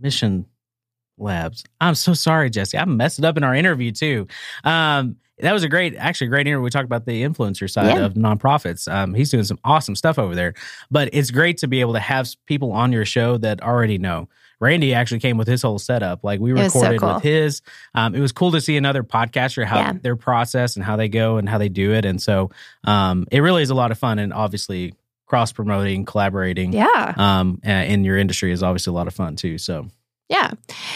Mission 0.00 0.46
Labs. 1.18 1.64
I'm 1.80 1.94
so 1.94 2.14
sorry, 2.14 2.50
Jesse. 2.50 2.76
I 2.78 2.84
messed 2.84 3.18
it 3.18 3.24
up 3.24 3.36
in 3.36 3.44
our 3.44 3.54
interview 3.54 3.92
too. 3.92 4.26
Um, 4.64 5.16
that 5.38 5.52
was 5.52 5.62
a 5.64 5.68
great, 5.68 5.94
actually, 5.96 6.28
great 6.28 6.46
interview. 6.46 6.62
We 6.62 6.70
talked 6.70 6.86
about 6.86 7.04
the 7.04 7.22
influencer 7.22 7.68
side 7.70 7.86
Yeah. 7.96 8.04
of 8.06 8.14
nonprofits. 8.14 8.90
Um, 8.90 9.12
he's 9.12 9.30
doing 9.30 9.44
some 9.44 9.58
awesome 9.64 9.94
stuff 9.94 10.18
over 10.18 10.34
there. 10.34 10.54
But 10.90 11.10
it's 11.12 11.30
great 11.30 11.58
to 11.58 11.68
be 11.68 11.80
able 11.82 11.92
to 11.92 11.98
have 12.00 12.28
people 12.46 12.72
on 12.72 12.90
your 12.92 13.04
show 13.04 13.36
that 13.38 13.62
already 13.62 13.98
know. 13.98 14.28
Randy 14.60 14.94
actually 14.94 15.20
came 15.20 15.36
with 15.36 15.46
his 15.48 15.60
whole 15.60 15.78
setup. 15.78 16.24
Like 16.24 16.40
we 16.40 16.54
was 16.54 16.72
so 16.72 16.78
recorded 16.80 17.00
cool. 17.00 17.14
with 17.14 17.22
his. 17.22 17.60
Um, 17.94 18.14
it 18.14 18.20
was 18.20 18.32
cool 18.32 18.50
to 18.52 18.60
see 18.62 18.78
another 18.78 19.02
podcaster 19.02 19.64
how 19.66 19.78
Yeah. 19.80 19.92
their 20.00 20.16
process 20.16 20.76
and 20.76 20.84
how 20.84 20.96
they 20.96 21.08
go 21.10 21.36
and 21.36 21.46
how 21.46 21.58
they 21.58 21.68
do 21.68 21.92
it. 21.92 22.06
And 22.06 22.20
so 22.22 22.50
um, 22.84 23.26
it 23.30 23.40
really 23.40 23.62
is 23.62 23.68
a 23.68 23.74
lot 23.74 23.90
of 23.90 23.98
fun. 23.98 24.18
And 24.18 24.32
obviously, 24.32 24.94
cross 25.26 25.52
promoting, 25.52 26.06
collaborating 26.06 26.72
yeah, 26.72 27.12
um, 27.18 27.60
in 27.64 28.04
your 28.04 28.16
industry 28.16 28.52
is 28.52 28.62
obviously 28.62 28.92
a 28.92 28.94
lot 28.94 29.08
of 29.08 29.12
fun 29.14 29.36
too. 29.36 29.58
So 29.58 29.88
yeah. 30.28 30.50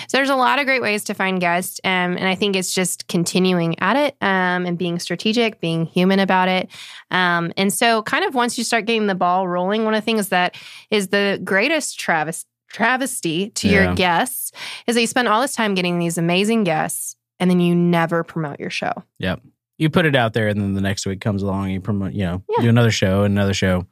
So 0.09 0.17
there's 0.17 0.31
a 0.31 0.37
lot 0.37 0.59
of 0.59 0.67
great 0.67 0.83
ways 0.83 1.05
to 1.05 1.15
find 1.15 1.41
guests, 1.41 1.81
um, 1.85 1.91
and 2.17 2.27
I 2.27 2.35
think 2.35 2.57
it's 2.57 2.75
just 2.75 3.07
continuing 3.09 3.79
at 3.81 3.97
it 3.97 4.17
um, 4.21 4.67
and 4.67 4.77
being 4.77 4.99
strategic, 4.99 5.61
being 5.61 5.87
human 5.87 6.19
about 6.19 6.49
it. 6.49 6.69
Um, 7.11 7.53
and 7.57 7.73
so, 7.73 8.03
kind 8.03 8.25
of 8.25 8.35
once 8.35 8.59
you 8.59 8.65
start 8.65 8.87
getting 8.87 9.07
the 9.07 9.15
ball 9.15 9.47
rolling, 9.47 9.85
one 9.85 9.95
of 9.95 10.01
the 10.01 10.05
things 10.05 10.29
that 10.31 10.57
is 10.91 11.09
the 11.09 11.41
greatest 11.45 11.99
travis- 12.01 12.47
travesty 12.69 13.51
to 13.51 13.69
Yeah. 13.69 13.85
your 13.85 13.95
guests 13.95 14.53
is 14.87 14.95
that 14.95 15.01
you 15.01 15.07
spend 15.07 15.29
all 15.29 15.41
this 15.41 15.55
time 15.55 15.75
getting 15.75 15.99
these 15.99 16.19
amazing 16.19 16.65
guests, 16.65 17.17
and 17.39 17.51
then 17.51 17.61
you 17.61 17.75
never 17.75 18.25
promote 18.25 18.59
your 18.61 18.71
show. 18.71 18.93
Yep. 19.19 19.43
You 19.79 19.91
put 19.91 20.07
it 20.07 20.15
out 20.17 20.33
there, 20.35 20.49
and 20.49 20.61
then 20.61 20.75
the 20.75 20.81
next 20.81 21.07
week 21.07 21.21
comes 21.21 21.43
along, 21.43 21.71
you 21.71 21.81
promote, 21.81 22.13
you 22.13 22.25
know, 22.25 22.43
Yeah. 22.49 22.63
do 22.63 22.69
another 22.69 22.91
show 22.91 23.23
and 23.23 23.33
another 23.33 23.55
show, 23.55 23.87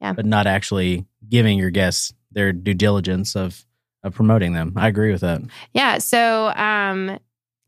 Yeah. 0.00 0.12
but 0.12 0.26
not 0.26 0.46
actually 0.46 1.06
giving 1.28 1.58
your 1.58 1.70
guests 1.70 2.12
their 2.32 2.52
due 2.52 2.74
diligence 2.74 3.34
of 3.36 3.64
of 4.02 4.14
promoting 4.14 4.52
them. 4.52 4.72
I 4.76 4.88
agree 4.88 5.12
with 5.12 5.20
that. 5.20 5.42
Yeah. 5.72 5.98
So, 5.98 6.48
um, 6.56 7.18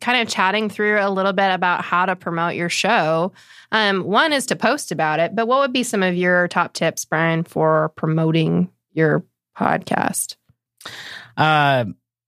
kind 0.00 0.20
of 0.20 0.28
chatting 0.28 0.68
through 0.68 0.98
a 1.00 1.08
little 1.08 1.32
bit 1.32 1.52
about 1.52 1.84
how 1.84 2.04
to 2.04 2.16
promote 2.16 2.56
your 2.56 2.68
show. 2.68 3.32
Um, 3.70 4.02
one 4.02 4.32
is 4.32 4.46
to 4.46 4.56
post 4.56 4.90
about 4.90 5.20
it, 5.20 5.34
but 5.36 5.46
what 5.46 5.60
would 5.60 5.72
be 5.72 5.84
some 5.84 6.02
of 6.02 6.14
your 6.16 6.48
top 6.48 6.72
tips, 6.72 7.04
Brian, 7.04 7.44
for 7.44 7.90
promoting 7.90 8.68
your 8.92 9.24
podcast? 9.56 10.34
Uh, 11.36 11.84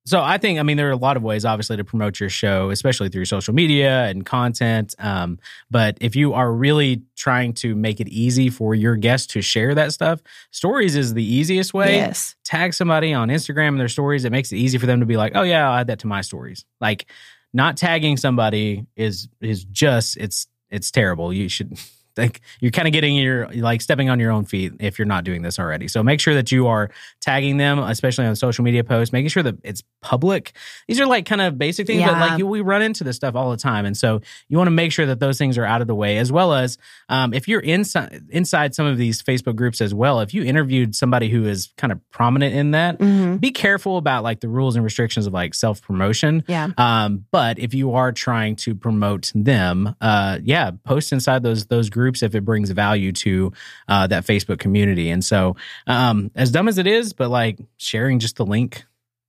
so 0.07 0.23
I 0.23 0.37
think, 0.37 0.59
I 0.59 0.63
mean, 0.63 0.77
there 0.77 0.89
are 0.89 0.93
a 0.93 0.97
lot 0.97 1.17
of 1.17 1.23
ways, 1.23 1.45
obviously, 1.45 1.79
to 1.79 1.85
promote 1.85 2.21
your 2.21 2.29
show, 2.29 2.71
especially 2.71 3.09
through 3.09 3.25
social 3.25 3.55
media 3.55 4.05
and 4.05 4.25
content. 4.25 4.95
Um, 4.99 5.39
but 5.71 5.97
if 6.01 6.15
you 6.15 6.35
are 6.35 6.53
really 6.53 7.03
trying 7.17 7.55
to 7.55 7.75
make 7.75 8.01
it 8.01 8.09
easy 8.09 8.51
for 8.51 8.75
your 8.75 8.97
guests 8.97 9.29
to 9.29 9.41
share 9.41 9.75
that 9.75 9.93
stuff, 9.93 10.21
stories 10.51 10.95
is 10.95 11.15
the 11.15 11.25
easiest 11.25 11.73
way. 11.73 11.97
Yes. 11.97 12.35
Tag 12.45 12.75
somebody 12.75 13.15
on 13.15 13.29
Instagram 13.29 13.69
in 13.69 13.79
their 13.79 13.89
stories. 13.89 14.27
It 14.27 14.31
makes 14.31 14.53
it 14.53 14.57
easy 14.57 14.77
for 14.77 14.87
them 14.87 15.01
to 15.01 15.07
be 15.07 15.17
like, 15.17 15.33
oh 15.35 15.43
yeah, 15.43 15.69
I'll 15.69 15.79
add 15.79 15.87
that 15.87 16.01
to 16.01 16.07
my 16.07 16.21
stories. 16.21 16.67
Like, 16.81 17.07
not 17.55 17.77
tagging 17.77 18.17
somebody 18.19 18.85
is 18.97 19.29
is 19.41 19.65
just 19.65 20.19
it's 20.19 20.49
it's 20.71 20.91
terrible. 20.91 21.33
You 21.33 21.49
should 21.49 21.79
like 22.17 22.41
you're 22.61 22.71
kind 22.71 22.87
of 22.89 22.93
getting 22.93 23.17
your 23.17 23.49
like 23.55 23.83
stepping 23.83 24.09
on 24.11 24.21
your 24.21 24.31
own 24.31 24.45
feet 24.45 24.73
if 24.81 24.99
you're 24.99 25.07
not 25.07 25.25
doing 25.25 25.43
this 25.43 25.59
already. 25.59 25.89
So 25.89 26.03
make 26.03 26.21
sure 26.21 26.35
that 26.35 26.53
you 26.53 26.67
are 26.67 26.91
tagging 27.21 27.57
them, 27.57 27.79
especially 27.79 28.27
on 28.27 28.37
social 28.37 28.65
media 28.65 28.85
posts, 28.85 29.13
making 29.13 29.29
sure 29.29 29.43
that 29.43 29.57
it's 29.65 29.83
public. 30.01 30.53
These 30.89 31.01
are 31.01 31.07
like 31.07 31.27
kind 31.27 31.41
of 31.41 31.59
basic 31.59 31.87
things, 31.87 32.03
but 32.13 32.19
like 32.21 32.39
you, 32.39 32.47
we 32.47 32.61
run 32.61 32.83
into 32.83 33.05
this 33.05 33.17
stuff 33.17 33.35
all 33.35 33.51
the 33.51 33.57
time, 33.57 33.87
and 33.87 33.97
so 33.97 34.21
you 34.49 34.57
want 34.57 34.67
to 34.69 34.73
make 34.73 34.93
sure 34.93 35.07
that 35.07 35.21
those 35.21 35.39
things 35.39 35.59
are 35.59 35.65
out 35.65 35.81
of 35.81 35.87
the 35.87 35.95
way, 35.95 36.19
as 36.19 36.31
well 36.31 36.53
as 36.53 36.79
um, 37.09 37.35
if 37.35 37.49
you're 37.49 37.61
inside 37.61 38.25
inside 38.31 38.75
some 38.75 38.87
of 38.87 38.99
these 38.99 39.23
Facebook 39.23 39.57
groups 39.57 39.81
as 39.81 39.95
well. 39.95 40.21
If 40.21 40.35
you 40.35 40.45
interviewed 40.45 40.95
somebody 40.95 41.29
who 41.29 41.47
is 41.47 41.73
kind 41.77 41.93
of 41.93 42.01
prominent 42.11 42.55
in 42.55 42.73
that, 42.73 43.01
hmm 43.01 43.37
be 43.37 43.51
careful 43.51 43.97
about 43.97 44.23
like 44.23 44.41
the 44.41 44.49
rules 44.49 44.77
and 44.77 44.85
restrictions 44.85 45.27
of 45.27 45.33
like 45.33 45.55
self 45.55 45.83
promotion. 45.83 46.45
Yeah. 46.47 46.69
Um, 46.79 47.25
but 47.31 47.59
if 47.59 47.75
you 47.75 47.95
are 47.95 48.13
trying 48.13 48.57
to 48.57 48.75
promote 48.75 49.33
them, 49.35 49.95
uh, 50.01 50.39
yeah, 50.43 50.71
post 50.85 51.13
inside 51.13 51.43
those 51.43 51.67
those 51.67 51.91
groups 51.91 52.04
if 52.23 52.35
it 52.35 52.45
brings 52.45 52.71
value 52.71 53.13
to 53.13 53.53
uh, 53.89 54.07
that 54.09 54.25
Facebook 54.27 54.59
community. 54.59 55.11
And 55.11 55.25
so, 55.25 55.57
um, 55.87 56.31
as 56.35 56.51
dumb 56.51 56.69
as 56.69 56.79
it 56.79 56.87
is, 56.87 57.13
but 57.13 57.31
like 57.31 57.59
sharing 57.77 58.19
just 58.19 58.37
the 58.37 58.45
link, 58.47 58.85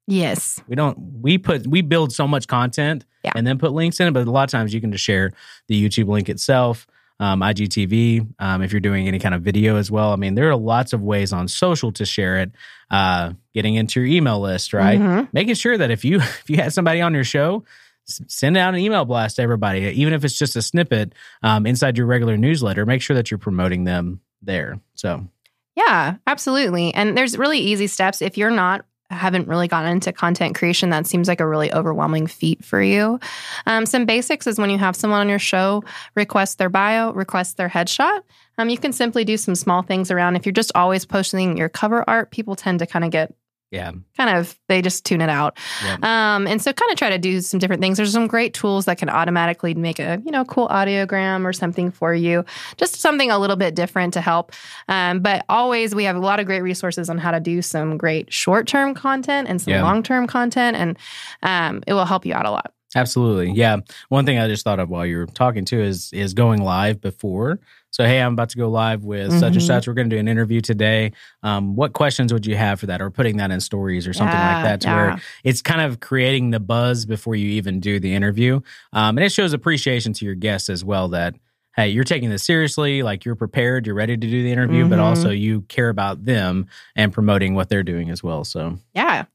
Yes. 0.07 0.61
we 0.67 0.75
don't 0.75 0.97
we 1.21 1.37
put 1.39 1.65
we 1.65 1.81
build 1.81 2.13
so 2.13 2.27
much 2.27 2.47
content 2.47 3.05
Yeah. 3.23 3.31
and 3.35 3.45
then 3.47 3.57
put 3.57 3.71
links 3.71 3.99
in 3.99 4.07
it. 4.07 4.11
But 4.13 4.27
a 4.27 4.31
lot 4.31 4.43
of 4.43 4.51
times 4.51 4.73
you 4.73 4.79
can 4.81 4.91
just 4.91 5.03
share 5.03 5.31
the 5.67 5.81
YouTube 5.89 6.07
link 6.07 6.29
itself. 6.29 6.85
Um, 7.19 7.39
IGTV, 7.41 8.27
um, 8.39 8.61
if 8.61 8.73
you're 8.73 8.81
doing 8.81 9.07
any 9.07 9.19
kind 9.19 9.33
of 9.33 9.41
video 9.41 9.77
as 9.77 9.89
well. 9.89 10.11
I 10.11 10.17
mean, 10.17 10.35
there 10.35 10.49
are 10.49 10.55
lots 10.57 10.91
of 10.91 11.01
ways 11.01 11.31
on 11.31 11.47
social 11.47 11.93
to 11.93 12.05
share 12.05 12.39
it. 12.39 12.51
Uh, 12.91 13.31
getting 13.53 13.75
into 13.75 14.01
your 14.01 14.07
email 14.07 14.41
list, 14.41 14.73
right? 14.73 14.99
Mhm. 14.99 15.29
making 15.31 15.55
sure 15.55 15.77
that 15.77 15.89
if 15.91 16.03
you 16.05 16.17
if 16.19 16.49
you 16.49 16.57
had 16.57 16.71
somebody 16.73 17.01
on 17.01 17.13
your 17.13 17.23
show 17.23 17.63
send 18.05 18.55
out 18.57 18.73
an 18.73 18.79
email 18.79 19.05
blast 19.05 19.37
to 19.37 19.41
everybody 19.41 19.81
even 19.81 20.13
if 20.13 20.23
it's 20.23 20.37
just 20.37 20.55
a 20.55 20.61
snippet 20.61 21.13
um, 21.43 21.65
inside 21.65 21.97
your 21.97 22.07
regular 22.07 22.37
newsletter 22.37 22.85
make 22.85 23.01
sure 23.01 23.15
that 23.15 23.31
you're 23.31 23.37
promoting 23.37 23.83
them 23.83 24.21
there 24.41 24.79
so. 24.93 25.27
Yeah, 25.75 26.15
absolutely. 26.25 26.93
And 26.93 27.17
there's 27.17 27.37
really 27.37 27.59
easy 27.59 27.87
steps. 27.87 28.21
If 28.21 28.37
you're 28.37 28.49
not 28.49 28.85
haven't 29.11 29.47
really 29.47 29.67
gotten 29.67 29.91
into 29.91 30.11
content 30.11 30.55
creation 30.55 30.89
that 30.89 31.05
seems 31.05 31.27
like 31.27 31.39
a 31.39 31.47
really 31.47 31.71
overwhelming 31.71 32.25
feat 32.25 32.65
for 32.65 32.81
you. 32.81 33.19
Um, 33.67 33.85
some 33.85 34.07
basics 34.07 34.47
is 34.47 34.57
when 34.57 34.71
you 34.71 34.79
have 34.79 34.95
someone 34.95 35.19
on 35.19 35.29
your 35.29 35.37
show 35.37 35.83
request 36.15 36.57
their 36.57 36.69
bio 36.69 37.13
request 37.13 37.55
their 37.57 37.69
headshot. 37.69 38.21
Um, 38.57 38.69
you 38.69 38.79
can 38.79 38.91
simply 38.91 39.23
do 39.23 39.37
some 39.37 39.53
small 39.53 39.83
things 39.83 40.09
around. 40.09 40.37
If 40.37 40.45
you're 40.47 40.53
just 40.53 40.71
always 40.73 41.05
posting 41.05 41.55
your 41.55 41.69
cover 41.69 42.03
art 42.09 42.31
people 42.31 42.55
tend 42.55 42.79
to 42.79 42.87
kind 42.87 43.05
of 43.05 43.11
get 43.11 43.35
yeah. 43.75 43.91
Kind 44.17 44.37
of 44.37 44.57
they 44.69 44.81
just 44.81 45.05
tune 45.05 45.21
it 45.21 45.29
out. 45.29 45.57
Yeah. 45.83 45.97
um, 46.35 46.47
and 46.47 46.61
so 46.61 46.71
kind 46.73 46.91
of 46.91 46.97
try 46.97 47.09
to 47.09 47.17
do 47.17 47.41
some 47.41 47.59
different 47.59 47.81
things. 47.81 47.97
There's 47.97 48.13
some 48.13 48.27
great 48.27 48.53
tools 48.53 48.85
that 48.85 48.97
can 48.97 49.09
automatically 49.09 49.73
make 49.73 49.99
a 49.99 50.21
you 50.25 50.31
know 50.31 50.45
cool 50.45 50.67
audiogram 50.69 51.45
or 51.45 51.53
something 51.53 51.91
for 51.91 52.13
you. 52.13 52.45
Just 52.77 52.95
something 52.95 53.29
a 53.29 53.37
little 53.37 53.57
bit 53.57 53.75
different 53.75 54.13
to 54.13 54.21
help. 54.21 54.51
Um, 54.87 55.19
but 55.19 55.45
always 55.49 55.93
we 55.93 56.05
have 56.05 56.15
a 56.15 56.19
lot 56.19 56.39
of 56.39 56.45
great 56.45 56.61
resources 56.61 57.09
on 57.09 57.17
how 57.17 57.31
to 57.31 57.39
do 57.39 57.61
some 57.61 57.97
great 57.97 58.31
short-term 58.33 58.93
content 58.95 59.47
and 59.49 59.61
some 59.61 59.73
Yeah. 59.73 59.83
long-term 59.83 60.27
content 60.27 60.77
and 60.77 60.97
um, 61.43 61.83
it 61.85 61.93
will 61.93 62.05
help 62.05 62.25
you 62.25 62.33
out 62.33 62.45
a 62.45 62.51
lot 62.51 62.71
absolutely 62.95 63.51
yeah 63.51 63.77
one 64.09 64.25
thing 64.25 64.39
i 64.39 64.47
just 64.47 64.63
thought 64.63 64.79
of 64.79 64.89
while 64.89 65.05
you 65.05 65.17
were 65.17 65.25
talking 65.27 65.65
too 65.65 65.79
is 65.81 66.11
is 66.13 66.33
going 66.33 66.61
live 66.61 67.01
before 67.01 67.59
so 67.91 68.05
hey 68.05 68.19
i'm 68.21 68.33
about 68.33 68.49
to 68.49 68.57
go 68.57 68.69
live 68.69 69.03
with 69.03 69.31
such 69.37 69.53
and 69.53 69.63
such 69.63 69.87
we're 69.87 69.93
going 69.93 70.09
to 70.09 70.15
do 70.15 70.19
an 70.19 70.27
interview 70.27 70.61
today 70.61 71.11
um, 71.43 71.75
what 71.75 71.93
questions 71.93 72.31
would 72.33 72.45
you 72.45 72.55
have 72.55 72.79
for 72.79 72.85
that 72.87 73.01
or 73.01 73.09
putting 73.11 73.37
that 73.37 73.51
in 73.51 73.59
stories 73.59 74.07
or 74.07 74.13
something 74.13 74.39
Yeah, 74.39 74.53
like 74.55 74.63
that 74.63 74.81
to 74.81 74.87
yeah. 74.87 74.95
where 74.95 75.21
it's 75.43 75.61
kind 75.61 75.81
of 75.81 75.99
creating 75.99 76.51
the 76.51 76.59
buzz 76.59 77.05
before 77.05 77.35
you 77.35 77.47
even 77.51 77.79
do 77.79 77.99
the 77.99 78.13
interview 78.15 78.61
um, 78.93 79.17
and 79.17 79.23
it 79.25 79.31
shows 79.31 79.53
appreciation 79.53 80.13
to 80.13 80.25
your 80.25 80.35
guests 80.35 80.69
as 80.69 80.83
well 80.83 81.09
that 81.09 81.35
hey, 81.77 81.89
you're 81.89 82.05
taking 82.05 82.29
this 82.29 82.41
seriously, 82.43 83.03
like 83.03 83.25
you're 83.25 83.35
prepared, 83.35 83.85
you're 83.85 83.97
ready 83.97 84.15
to 84.15 84.27
do 84.27 84.43
the 84.43 84.49
interview, 84.49 84.87
but 84.87 84.97
Mhm. 84.97 85.01
also 85.03 85.29
you 85.29 85.59
care 85.63 85.89
about 85.89 86.23
them 86.23 86.67
and 86.95 87.11
promoting 87.11 87.53
what 87.53 87.67
they're 87.67 87.83
doing 87.83 88.09
as 88.09 88.23
well. 88.23 88.45
So, 88.45 88.79
Yeah. 88.93 89.25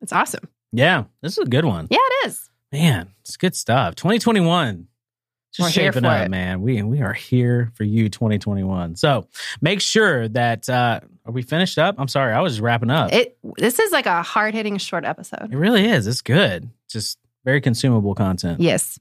It's 0.00 0.10
awesome. 0.10 0.48
yeah, 0.72 1.04
this 1.20 1.32
is 1.32 1.44
a 1.44 1.50
good 1.50 1.66
one. 1.66 1.88
Yeah, 1.90 1.98
it 2.00 2.28
is. 2.28 2.48
Man, 2.72 3.10
it's 3.22 3.36
good 3.36 3.54
stuff. 3.56 3.94
2021. 3.96 4.86
Just 5.52 5.66
We're 5.66 5.70
shaping 5.72 6.04
up, 6.04 6.26
it. 6.26 6.28
man. 6.30 6.60
We 6.62 6.80
we 6.82 7.00
are 7.02 7.12
here 7.12 7.72
for 7.74 7.82
you 7.82 8.08
2021. 8.08 8.94
So 8.94 9.26
make 9.60 9.80
sure 9.80 10.28
that 10.28 10.68
uh 10.68 11.00
are 11.26 11.32
we 11.32 11.42
finished 11.42 11.76
up? 11.76 11.96
I'm 11.98 12.06
sorry, 12.06 12.32
I 12.32 12.40
was 12.40 12.52
just 12.52 12.62
wrapping 12.62 12.90
up. 12.90 13.12
It, 13.12 13.36
It 13.42 13.54
this 13.58 13.80
is 13.80 13.90
like 13.90 14.06
a 14.06 14.22
hard 14.22 14.54
hitting 14.54 14.78
short 14.78 15.04
episode. 15.04 15.52
It 15.52 15.56
really 15.56 15.86
is. 15.86 16.06
It's 16.06 16.22
good. 16.22 16.70
Just 16.88 17.18
very 17.44 17.60
consumable 17.60 18.14
content. 18.14 18.60
Yes. 18.60 19.00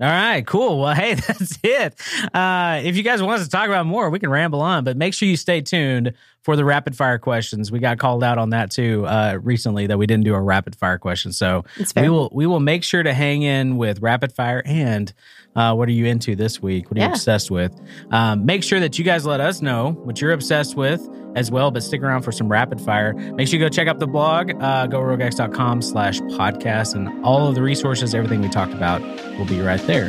All 0.00 0.08
right, 0.08 0.44
cool. 0.46 0.80
Well, 0.80 0.94
hey, 0.94 1.14
that's 1.26 1.58
it. 1.64 1.94
Uh, 2.34 2.80
if 2.84 2.96
you 2.96 3.02
guys 3.02 3.22
want 3.22 3.40
us 3.40 3.46
to 3.46 3.50
talk 3.50 3.66
about 3.66 3.86
more, 3.86 4.08
we 4.10 4.18
can 4.20 4.30
ramble 4.30 4.60
on, 4.60 4.84
but 4.84 4.96
make 4.96 5.14
sure 5.14 5.28
you 5.28 5.36
stay 5.36 5.60
tuned 5.60 6.12
for 6.42 6.56
the 6.56 6.64
rapid 6.64 6.96
fire 6.96 7.18
questions. 7.18 7.70
We 7.70 7.78
got 7.78 7.98
called 7.98 8.24
out 8.24 8.38
on 8.38 8.50
that 8.50 8.70
too 8.70 9.06
uh, 9.06 9.38
recently 9.42 9.86
that 9.86 9.98
we 9.98 10.06
didn't 10.06 10.24
do 10.24 10.34
a 10.34 10.40
rapid 10.40 10.76
fire 10.76 10.98
question. 10.98 11.32
So 11.32 11.64
we 11.96 12.08
will 12.08 12.30
we 12.32 12.46
will 12.46 12.60
make 12.60 12.84
sure 12.84 13.02
to 13.02 13.14
hang 13.14 13.42
in 13.42 13.76
with 13.76 14.00
rapid 14.00 14.32
fire 14.32 14.62
and 14.64 15.12
uh, 15.54 15.74
what 15.74 15.88
are 15.88 15.92
you 15.92 16.06
into 16.06 16.34
this 16.34 16.62
week? 16.62 16.90
What 16.90 16.98
are 16.98 17.02
you 17.02 17.08
obsessed 17.08 17.50
with? 17.50 17.78
Um, 18.10 18.46
make 18.46 18.62
sure 18.64 18.80
that 18.80 18.98
you 18.98 19.04
guys 19.04 19.26
let 19.26 19.40
us 19.40 19.60
know 19.60 19.92
what 19.92 20.20
you're 20.20 20.32
obsessed 20.32 20.76
with 20.76 21.06
as 21.36 21.50
well, 21.50 21.70
but 21.70 21.82
stick 21.82 22.02
around 22.02 22.22
for 22.22 22.32
some 22.32 22.50
rapid 22.50 22.80
fire. 22.80 23.12
Make 23.12 23.48
sure 23.48 23.58
you 23.58 23.64
go 23.64 23.68
check 23.68 23.86
out 23.86 23.98
the 23.98 24.06
blog, 24.06 24.50
uh, 24.50 24.86
goroguex.com 24.86 25.82
slash 25.82 26.20
podcast, 26.20 26.94
and 26.94 27.24
all 27.24 27.46
of 27.48 27.54
the 27.54 27.62
resources, 27.62 28.14
everything 28.14 28.40
we 28.40 28.48
talked 28.48 28.72
about 28.72 29.02
will 29.38 29.46
be 29.46 29.60
right 29.60 29.80
there. 29.82 30.08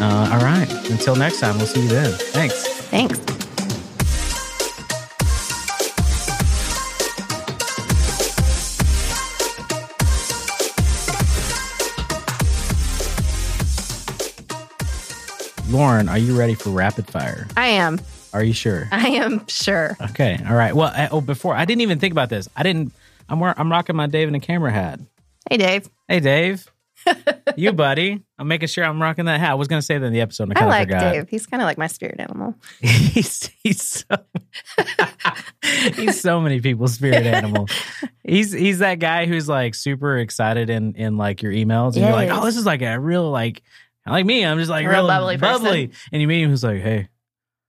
Uh, 0.00 0.30
all 0.32 0.44
right. 0.44 0.68
Until 0.90 1.16
next 1.16 1.40
time, 1.40 1.56
we'll 1.56 1.66
see 1.66 1.82
you 1.82 1.88
then. 1.88 2.12
Thanks. 2.12 2.66
Thanks. 2.66 3.43
Lauren, 15.74 16.08
are 16.08 16.18
you 16.18 16.38
ready 16.38 16.54
for 16.54 16.70
rapid 16.70 17.08
fire? 17.08 17.48
I 17.56 17.66
am. 17.66 18.00
Are 18.32 18.44
you 18.44 18.52
sure? 18.52 18.88
I 18.92 19.08
am 19.08 19.44
sure. 19.48 19.96
Okay. 20.10 20.38
All 20.48 20.54
right. 20.54 20.72
Well, 20.72 20.92
I, 20.94 21.08
oh, 21.10 21.20
before 21.20 21.56
I 21.56 21.64
didn't 21.64 21.80
even 21.80 21.98
think 21.98 22.12
about 22.12 22.28
this. 22.28 22.48
I 22.54 22.62
didn't. 22.62 22.92
I'm 23.28 23.40
wearing, 23.40 23.56
I'm 23.58 23.72
rocking 23.72 23.96
my 23.96 24.06
Dave 24.06 24.28
and 24.28 24.36
a 24.36 24.38
camera 24.40 24.70
hat. 24.70 25.00
Hey 25.50 25.56
Dave. 25.56 25.90
Hey, 26.06 26.20
Dave. 26.20 26.70
you, 27.56 27.72
buddy. 27.72 28.22
I'm 28.38 28.46
making 28.46 28.68
sure 28.68 28.84
I'm 28.84 29.02
rocking 29.02 29.24
that 29.24 29.40
hat. 29.40 29.50
I 29.50 29.54
was 29.54 29.66
going 29.66 29.80
to 29.80 29.84
say 29.84 29.98
that 29.98 30.06
in 30.06 30.12
the 30.12 30.20
episode. 30.20 30.52
I 30.56 30.62
I 30.62 30.66
like 30.66 30.88
forgot. 30.88 31.12
Dave. 31.12 31.28
He's 31.28 31.46
kind 31.46 31.60
of 31.60 31.66
like 31.66 31.76
my 31.76 31.88
spirit 31.88 32.20
animal. 32.20 32.54
he's 32.80 33.50
he's 33.64 33.82
so 33.82 34.16
he's 35.96 36.20
so 36.20 36.40
many 36.40 36.60
people's 36.60 36.94
spirit 36.94 37.26
animal. 37.26 37.66
He's 38.22 38.52
he's 38.52 38.78
that 38.78 39.00
guy 39.00 39.26
who's 39.26 39.48
like 39.48 39.74
super 39.74 40.18
excited 40.18 40.70
in 40.70 40.94
in 40.94 41.16
like 41.16 41.42
your 41.42 41.52
emails, 41.52 41.94
and 41.94 42.04
you're 42.04 42.12
like, 42.12 42.30
oh, 42.30 42.44
this 42.44 42.56
is 42.56 42.64
like 42.64 42.82
a 42.82 42.98
real 43.00 43.28
like 43.30 43.62
like 44.10 44.26
me. 44.26 44.44
I'm 44.44 44.58
just 44.58 44.70
like 44.70 44.86
real 44.86 45.06
bubbly 45.06 45.36
bubbly, 45.36 45.90
and 46.12 46.20
you 46.22 46.28
meet 46.28 46.42
him, 46.42 46.50
he's 46.50 46.64
like, 46.64 46.80
hey, 46.82 47.08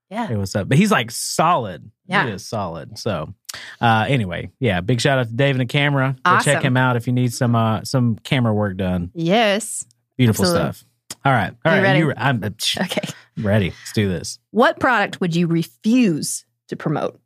Yeah. 0.09 0.27
hey, 0.27 0.35
what's 0.35 0.55
up? 0.55 0.67
But 0.69 0.77
he's 0.77 0.91
like 0.91 1.11
solid. 1.11 1.89
Yeah. 2.07 2.25
He 2.27 2.31
is 2.33 2.45
solid. 2.45 2.97
So, 2.99 3.33
uh, 3.81 4.05
anyway, 4.07 4.51
yeah, 4.59 4.81
big 4.81 5.01
shout 5.01 5.17
out 5.17 5.27
to 5.27 5.33
Dave 5.33 5.55
and 5.55 5.61
the 5.61 5.65
camera. 5.71 6.15
Go 6.23 6.39
check 6.39 6.61
him 6.63 6.77
out 6.77 6.95
if 6.97 7.07
you 7.07 7.13
need 7.13 7.33
some 7.33 7.55
uh 7.55 7.83
some 7.83 8.17
camera 8.17 8.53
work 8.53 8.77
done. 8.77 9.11
Yes. 9.15 9.85
Beautiful 10.17 10.45
Absolutely. 10.45 10.73
stuff. 10.73 10.85
All 11.25 11.31
right, 11.31 11.53
all 11.65 11.71
right, 11.71 11.77
You 11.77 11.83
ready? 11.83 12.03
re- 12.03 12.13
I'm 12.17 12.43
uh, 12.43 12.49
Okay. 12.81 13.07
ready. 13.37 13.69
Let's 13.69 13.93
do 13.93 14.07
this. 14.07 14.37
What 14.51 14.79
product 14.79 15.19
would 15.21 15.35
you 15.35 15.47
refuse 15.47 16.45
to 16.67 16.75
promote? 16.75 17.19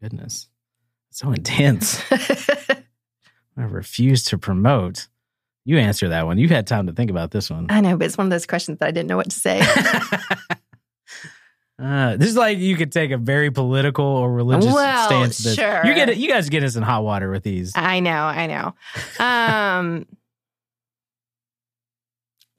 Goodness, 0.00 0.48
so 1.10 1.32
intense. 1.32 2.00
I 2.12 3.62
refuse 3.62 4.22
to 4.26 4.38
promote. 4.38 5.08
You 5.68 5.76
answer 5.76 6.08
that 6.08 6.24
one. 6.24 6.38
You 6.38 6.48
had 6.48 6.66
time 6.66 6.86
to 6.86 6.94
think 6.94 7.10
about 7.10 7.30
this 7.30 7.50
one. 7.50 7.66
I 7.68 7.82
know, 7.82 7.98
but 7.98 8.06
it's 8.06 8.16
one 8.16 8.26
of 8.26 8.30
those 8.30 8.46
questions 8.46 8.78
that 8.78 8.88
I 8.88 8.90
didn't 8.90 9.08
know 9.08 9.18
what 9.18 9.28
to 9.28 9.38
say. 9.38 9.60
Uh, 11.80 12.16
this 12.16 12.28
is 12.28 12.36
like 12.36 12.58
you 12.58 12.74
could 12.74 12.90
take 12.90 13.12
a 13.12 13.16
very 13.16 13.52
political 13.52 14.04
or 14.04 14.32
religious 14.32 14.74
Well, 14.74 15.06
stance. 15.06 15.38
This. 15.38 15.54
sure. 15.54 15.86
You 15.86 15.94
get 15.94 16.16
you 16.16 16.28
guys 16.28 16.48
get 16.48 16.64
us 16.64 16.74
in 16.74 16.82
hot 16.82 17.04
water 17.04 17.30
with 17.30 17.44
these. 17.44 17.70
I 17.76 18.00
know, 18.00 18.10
I 18.24 18.46
know. 18.48 18.74
Um 19.24 20.04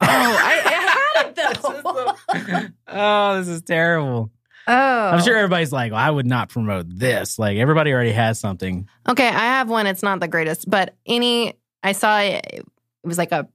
Oh, 0.00 0.06
I, 0.06 0.62
I 0.64 1.10
had 1.12 1.26
it 1.26 1.34
though. 1.36 2.72
oh, 2.88 3.36
this 3.40 3.48
is 3.48 3.60
terrible. 3.60 4.30
oh. 4.66 4.72
I'm 4.72 5.22
sure 5.22 5.36
everybody's 5.36 5.70
like, 5.70 5.92
well, 5.92 6.00
I 6.00 6.08
would 6.08 6.24
not 6.26 6.48
promote 6.48 6.86
this. 6.88 7.38
Like 7.38 7.58
everybody 7.58 7.92
already 7.92 8.12
has 8.12 8.40
something. 8.40 8.88
Okay, 9.06 9.28
I 9.28 9.30
have 9.30 9.68
one. 9.68 9.86
It's 9.86 10.02
not 10.02 10.20
the 10.20 10.28
greatest, 10.28 10.70
but 10.70 10.94
any 11.04 11.58
I 11.82 11.92
saw 11.92 12.20
it, 12.20 12.64
it 13.04 13.06
was 13.08 13.18
like 13.18 13.32
a 13.32 13.48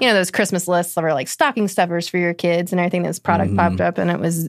you 0.00 0.06
know 0.06 0.14
those 0.14 0.30
Christmas 0.30 0.68
lists 0.68 0.94
that 0.94 1.02
were 1.02 1.12
like 1.14 1.28
stocking 1.28 1.66
stuffers 1.68 2.08
for 2.08 2.18
your 2.18 2.34
kids 2.34 2.72
and 2.72 2.80
everything. 2.80 3.02
This 3.02 3.18
product 3.18 3.52
Mhm. 3.52 3.56
popped 3.56 3.80
up, 3.80 3.98
and 3.98 4.10
it 4.10 4.20
was 4.20 4.48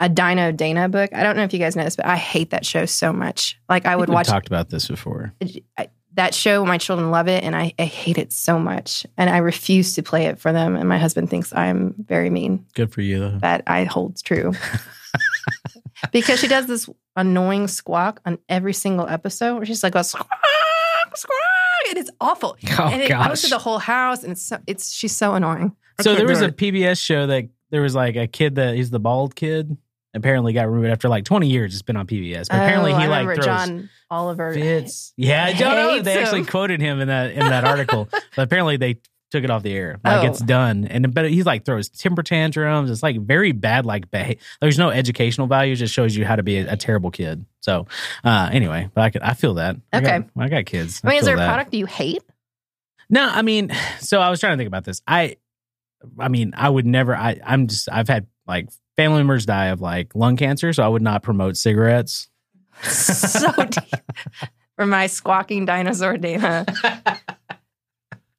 a 0.00 0.08
Dino 0.08 0.50
Dana 0.50 0.88
book. 0.88 1.10
I 1.14 1.22
don't 1.22 1.36
know 1.36 1.42
if 1.44 1.52
you 1.52 1.58
guys 1.58 1.76
know 1.76 1.84
this, 1.84 1.94
but 1.96 2.06
I 2.06 2.16
hate 2.16 2.50
that 2.50 2.64
show 2.66 2.86
so 2.86 3.12
much. 3.12 3.58
Like 3.68 3.86
I 3.86 3.92
I 3.92 3.96
would 3.96 4.08
we 4.08 4.14
watch 4.14 4.26
talked 4.26 4.46
about 4.48 4.70
this 4.70 4.88
before. 4.88 5.32
I, 5.78 5.88
that 6.14 6.34
show. 6.34 6.64
My 6.64 6.76
children 6.78 7.12
love 7.12 7.28
it, 7.28 7.44
and 7.44 7.54
I, 7.54 7.72
I 7.78 7.84
hate 7.84 8.18
it 8.18 8.32
so 8.32 8.58
much, 8.58 9.06
and 9.16 9.30
I 9.30 9.36
refuse 9.38 9.92
to 9.94 10.02
play 10.02 10.24
it 10.26 10.40
for 10.40 10.52
them. 10.52 10.74
And 10.74 10.88
my 10.88 10.98
husband 10.98 11.30
thinks 11.30 11.52
I'm 11.54 11.94
very 11.98 12.30
mean. 12.30 12.66
Good 12.74 12.92
for 12.92 13.00
you 13.00 13.20
though. 13.20 13.38
That 13.38 13.62
I 13.68 13.84
hold 13.84 14.20
true. 14.24 14.52
because 16.12 16.40
she 16.40 16.48
does 16.48 16.66
this 16.66 16.88
annoying 17.14 17.68
squawk 17.68 18.20
on 18.24 18.38
every 18.48 18.72
single 18.72 19.06
episode 19.06 19.56
where 19.56 19.66
she's 19.66 19.82
like 19.84 19.94
a 19.94 20.02
squawk, 20.02 20.28
squawk, 21.14 21.38
and 21.90 21.98
it's 21.98 22.10
awful. 22.20 22.56
Oh 22.78 22.84
and 22.88 23.02
it 23.02 23.08
goes 23.08 23.42
to 23.42 23.48
the 23.50 23.58
whole 23.58 23.78
house, 23.78 24.22
and 24.22 24.32
it's 24.32 24.42
so, 24.42 24.58
it's 24.66 24.90
she's 24.92 25.14
so 25.14 25.34
annoying. 25.34 25.76
I 25.98 26.02
So 26.02 26.14
there 26.14 26.26
was 26.26 26.40
a 26.40 26.46
it. 26.46 26.56
PBS 26.56 26.98
show 26.98 27.26
that 27.26 27.48
there 27.70 27.82
was 27.82 27.94
like 27.94 28.16
a 28.16 28.26
kid 28.26 28.54
that 28.54 28.74
he's 28.74 28.90
the 28.90 29.00
bald 29.00 29.34
kid. 29.36 29.76
Apparently 30.12 30.52
got 30.52 30.68
removed 30.68 30.88
after 30.88 31.08
like 31.08 31.24
20 31.24 31.48
years. 31.48 31.72
It's 31.72 31.82
been 31.82 31.96
on 31.96 32.04
PBS. 32.06 32.48
But 32.48 32.56
apparently 32.56 32.92
Oh, 32.92 32.96
he 32.98 33.04
I 33.04 33.06
like 33.06 33.26
throws 33.26 33.44
John 33.44 33.88
Oliver. 34.10 34.52
fits. 34.54 35.12
Yeah, 35.16 35.44
I 35.44 35.52
don't 35.52 35.76
know. 35.76 36.02
They 36.02 36.20
actually 36.20 36.44
quoted 36.46 36.80
him 36.80 36.98
in 37.00 37.06
that 37.06 37.30
in 37.30 37.38
that 37.48 37.64
article. 37.64 38.08
but 38.34 38.42
apparently 38.42 38.76
they 38.76 38.96
took 39.30 39.44
it 39.44 39.50
off 39.50 39.62
the 39.62 39.72
air. 39.72 39.98
Like 40.04 40.24
Oh. 40.24 40.26
it's 40.26 40.40
done. 40.40 40.84
And 40.86 41.14
but 41.14 41.30
he's 41.30 41.46
like 41.46 41.64
throws 41.64 41.88
temper 41.88 42.22
tantrums. 42.22 42.90
It's 42.90 43.02
like 43.02 43.20
very 43.20 43.52
bad. 43.52 43.86
Like 43.86 44.10
beha- 44.10 44.36
there's 44.60 44.78
no 44.78 44.90
educational 44.90 45.46
value. 45.46 45.72
It 45.72 45.76
just 45.76 45.94
shows 45.94 46.16
you 46.16 46.24
how 46.24 46.36
to 46.36 46.42
be 46.42 46.58
a, 46.58 46.72
a 46.72 46.76
terrible 46.76 47.10
kid. 47.10 47.44
So 47.60 47.86
uh 48.24 48.48
anyway, 48.52 48.90
but 48.94 49.02
I 49.02 49.10
could 49.10 49.22
I 49.22 49.34
feel 49.34 49.54
that. 49.54 49.76
I 49.92 50.00
got- 50.00 50.14
Okay. 50.20 50.28
I 50.38 50.48
got, 50.48 50.66
kids. 50.66 51.00
I 51.04 51.08
mean, 51.08 51.16
is 51.16 51.20
feel 51.20 51.26
there 51.26 51.34
a 51.36 51.38
that. 51.38 51.46
product 51.48 51.74
you 51.74 51.86
hate? 51.86 52.22
No, 53.08 53.28
I 53.28 53.42
mean, 53.42 53.72
so 54.00 54.20
I 54.20 54.30
was 54.30 54.38
trying 54.40 54.52
to 54.52 54.56
think 54.56 54.68
about 54.68 54.84
this. 54.84 55.02
I, 55.06 55.36
I 56.18 56.28
mean, 56.28 56.52
I 56.56 56.68
would 56.70 56.86
never. 56.86 57.14
I, 57.16 57.40
I'm 57.44 57.66
just. 57.66 57.88
I've 57.90 58.06
had 58.08 58.26
like 58.46 58.68
family 58.96 59.18
members 59.18 59.46
die 59.46 59.66
of 59.66 59.80
like 59.80 60.14
lung 60.14 60.36
cancer, 60.36 60.72
so 60.72 60.82
I 60.84 60.88
would 60.88 61.02
not 61.02 61.22
promote 61.24 61.56
cigarettes. 61.56 62.28
so 62.82 63.50
deep. 63.64 63.82
For 64.76 64.86
my 64.86 65.08
squawking 65.08 65.66
dinosaur 65.66 66.16
Dana. 66.18 66.64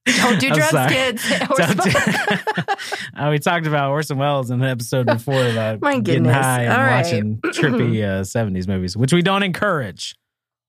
Don't 0.06 0.40
do 0.40 0.50
drugs, 0.50 0.94
kids. 0.94 1.32
Uh, 3.16 3.30
we 3.30 3.38
talked 3.38 3.68
about 3.68 3.92
Orson 3.92 4.18
Welles 4.18 4.50
in 4.50 4.60
the 4.60 4.68
episode 4.68 5.06
before 5.06 5.46
about 5.46 5.82
My 5.82 6.00
getting 6.00 6.26
high 6.26 6.64
and 6.64 6.74
All 6.74 6.80
right. 6.80 7.04
watching 7.04 7.38
trippy 7.46 8.02
uh, 8.04 8.22
70s 8.22 8.68
movies, 8.68 8.98
which 8.98 9.14
we 9.14 9.22
don't 9.22 9.44
encourage. 9.44 10.16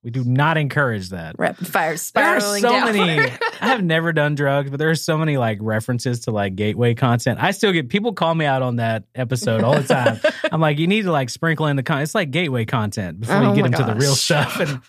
We 0.03 0.11
do 0.11 0.25
not 0.25 0.59
encourage 0.59 1.11
that. 1.11 1.37
Rapid 1.39 1.67
fire 1.69 1.97
spiraling. 1.97 2.63
There 2.63 2.73
are 2.73 2.87
so 2.87 2.93
down. 2.93 3.07
many. 3.07 3.33
I 3.61 3.69
have 3.69 3.83
never 3.83 4.13
done 4.13 4.35
drugs, 4.35 4.69
but 4.69 4.79
there 4.79 4.91
are 4.91 4.97
so 4.97 5.17
many 5.17 5.37
like 5.39 5.59
references 5.61 6.21
to 6.23 6.33
like 6.33 6.57
gateway 6.57 6.95
content. 6.95 7.39
I 7.41 7.53
still 7.53 7.73
get 7.73 7.89
people 7.89 8.13
call 8.13 8.35
me 8.35 8.45
out 8.45 8.63
on 8.63 8.77
that 8.77 9.05
episode 9.15 9.63
all 9.63 9.81
the 9.81 9.85
time. 9.87 10.21
I'm 10.51 10.61
like, 10.61 10.79
you 10.79 10.89
need 10.89 11.03
to 11.03 11.13
like 11.13 11.31
sprinkle 11.31 11.69
in 11.69 11.77
the 11.77 11.85
con. 11.85 12.03
It's 12.03 12.15
like 12.17 12.33
gateway 12.33 12.65
content 12.65 13.21
before 13.21 13.37
Oh 13.37 13.51
you 13.51 13.55
get 13.55 13.67
into 13.67 13.85
the 13.85 13.95
real 13.95 14.17
stuff. 14.17 14.59
And 14.59 14.81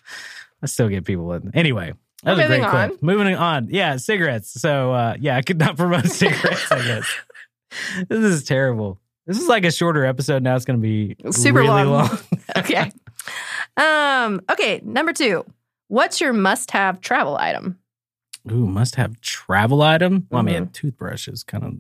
I 0.63 0.65
still 0.65 0.89
get 0.89 1.06
people. 1.06 1.39
Anyway, 1.53 1.93
that 2.24 2.32
was 2.32 2.40
a 2.40 2.44
Moving 2.44 2.62
great 2.62 2.70
clip. 2.72 2.92
on. 2.92 2.98
Moving 3.02 3.36
on. 3.36 3.68
Yeah, 3.70 3.98
cigarettes. 3.98 4.60
So 4.60 4.92
uh, 4.94 5.16
yeah, 5.20 5.36
I 5.38 5.42
could 5.42 5.58
not 5.60 5.78
promote 5.78 6.06
cigarettes. 6.08 6.72
I 6.72 6.84
guess 6.86 7.06
this 8.10 8.20
is 8.24 8.44
terrible. 8.44 9.00
This 9.26 9.38
is 9.40 9.48
like 9.48 9.64
a 9.66 9.72
shorter 9.72 10.06
episode. 10.06 10.44
Now 10.44 10.56
it's 10.56 10.66
going 10.66 10.80
to 10.80 10.82
be 10.82 11.16
Super 11.32 11.60
really 11.60 11.84
long. 11.86 11.88
long. 12.10 12.18
okay. 12.58 12.92
Um, 13.78 14.42
okay, 14.52 14.82
number 14.84 15.14
two. 15.14 15.46
What's 15.88 16.20
your 16.20 16.34
must-have 16.34 17.00
travel 17.02 17.38
item? 17.38 17.80
Ooh, 18.52 18.68
must 18.68 18.96
have 18.96 19.20
travel 19.22 19.82
item. 19.82 20.28
Well, 20.30 20.40
I 20.40 20.44
mean, 20.44 20.56
Mhm. 20.66 20.70
a 20.70 20.72
toothbrush 20.72 21.28
is 21.28 21.44
kind 21.44 21.64
of. 21.64 21.74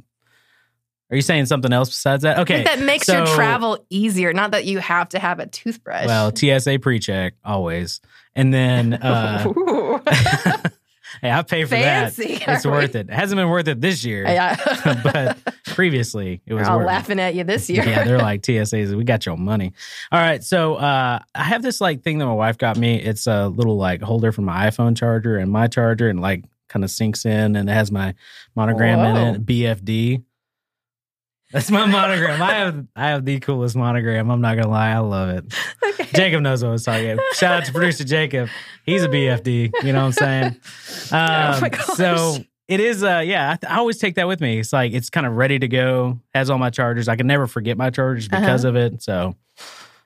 Are 1.11 1.15
you 1.15 1.21
saying 1.21 1.45
something 1.47 1.73
else 1.73 1.89
besides 1.89 2.23
that? 2.23 2.39
Okay. 2.39 2.63
that 2.63 2.79
makes 2.79 3.07
your 3.07 3.25
travel 3.27 3.85
easier. 3.89 4.33
Not 4.33 4.51
that 4.51 4.65
you 4.65 4.79
have 4.79 5.09
to 5.09 5.19
have 5.19 5.39
a 5.39 5.45
toothbrush. 5.47 6.05
Well, 6.07 6.31
TSA 6.33 6.79
pre-check 6.79 7.33
always, 7.43 8.01
and 8.35 8.53
then 8.53 8.93
uh, 9.01 9.43
hey, 11.21 11.31
I 11.31 11.41
pay 11.43 11.63
for 11.63 11.75
Fancy. 11.75 12.35
that. 12.37 12.49
It's 12.49 12.65
we- 12.65 12.71
worth 12.71 12.95
it. 12.95 13.09
It 13.09 13.13
hasn't 13.13 13.37
been 13.37 13.49
worth 13.49 13.67
it 13.67 13.81
this 13.81 14.03
year, 14.03 14.23
yeah. 14.23 14.55
but 15.03 15.37
previously 15.65 16.41
it 16.45 16.53
was 16.53 16.67
all 16.67 16.79
laughing 16.79 17.19
at 17.19 17.35
you 17.35 17.43
this 17.43 17.69
year. 17.69 17.83
Yeah, 17.87 18.03
they're 18.03 18.19
like 18.19 18.41
TSAs. 18.41 18.95
We 18.95 19.03
got 19.03 19.25
your 19.25 19.37
money. 19.37 19.73
All 20.11 20.19
right, 20.19 20.43
so 20.43 20.75
uh, 20.75 21.19
I 21.35 21.43
have 21.43 21.61
this 21.61 21.81
like 21.81 22.03
thing 22.03 22.17
that 22.19 22.25
my 22.25 22.33
wife 22.33 22.57
got 22.57 22.77
me. 22.77 22.99
It's 23.01 23.27
a 23.27 23.47
little 23.47 23.77
like 23.77 24.01
holder 24.01 24.31
for 24.31 24.41
my 24.41 24.67
iPhone 24.67 24.95
charger 24.97 25.37
and 25.37 25.51
my 25.51 25.67
charger, 25.67 26.09
and 26.09 26.19
like 26.21 26.45
kind 26.69 26.83
of 26.83 26.89
sinks 26.91 27.25
in, 27.25 27.55
and 27.55 27.69
it 27.69 27.73
has 27.73 27.91
my 27.91 28.15
monogram 28.55 28.99
in 29.15 29.35
it. 29.35 29.45
BFD. 29.45 30.23
That's 31.53 31.69
my 31.71 31.85
monogram. 31.85 32.41
I 32.41 32.53
have 32.55 32.85
I 32.95 33.07
have 33.09 33.23
the 33.25 33.39
coolest 33.39 33.75
monogram. 33.75 34.29
I'm 34.29 34.41
not 34.41 34.55
gonna 34.57 34.69
lie, 34.69 34.89
I 34.91 34.97
love 34.97 35.29
it. 35.29 35.53
Okay. 35.87 36.09
Jacob 36.13 36.41
knows 36.41 36.63
what 36.63 36.69
I 36.69 36.71
was 36.73 36.83
talking 36.83 37.11
about. 37.11 37.23
Shout 37.33 37.53
out 37.61 37.65
to 37.65 37.71
producer 37.71 38.03
Jacob. 38.03 38.49
He's 38.85 39.03
a 39.03 39.07
BFD. 39.07 39.71
You 39.83 39.93
know 39.93 39.99
what 40.05 40.05
I'm 40.05 40.11
saying? 40.13 40.55
Um, 41.11 41.53
Oh 41.55 41.59
my 41.61 41.69
gosh. 41.69 41.85
So 41.95 42.37
it 42.67 42.79
is. 42.79 43.03
Uh, 43.03 43.21
yeah, 43.23 43.51
I, 43.51 43.55
th- 43.55 43.71
I 43.71 43.77
always 43.77 43.97
take 43.99 44.15
that 44.15 44.27
with 44.27 44.41
me. 44.41 44.57
It's 44.59 44.73
like 44.73 44.93
it's 44.93 45.09
kind 45.09 45.27
of 45.27 45.33
ready 45.33 45.59
to 45.59 45.67
go. 45.67 46.19
Has 46.33 46.49
all 46.49 46.57
my 46.57 46.69
chargers. 46.71 47.07
I 47.07 47.15
can 47.15 47.27
never 47.27 47.45
forget 47.45 47.77
my 47.77 47.89
chargers 47.91 48.27
Uh-huh. 48.31 48.39
because 48.41 48.63
of 48.63 48.75
it. 48.75 49.03
So 49.03 49.35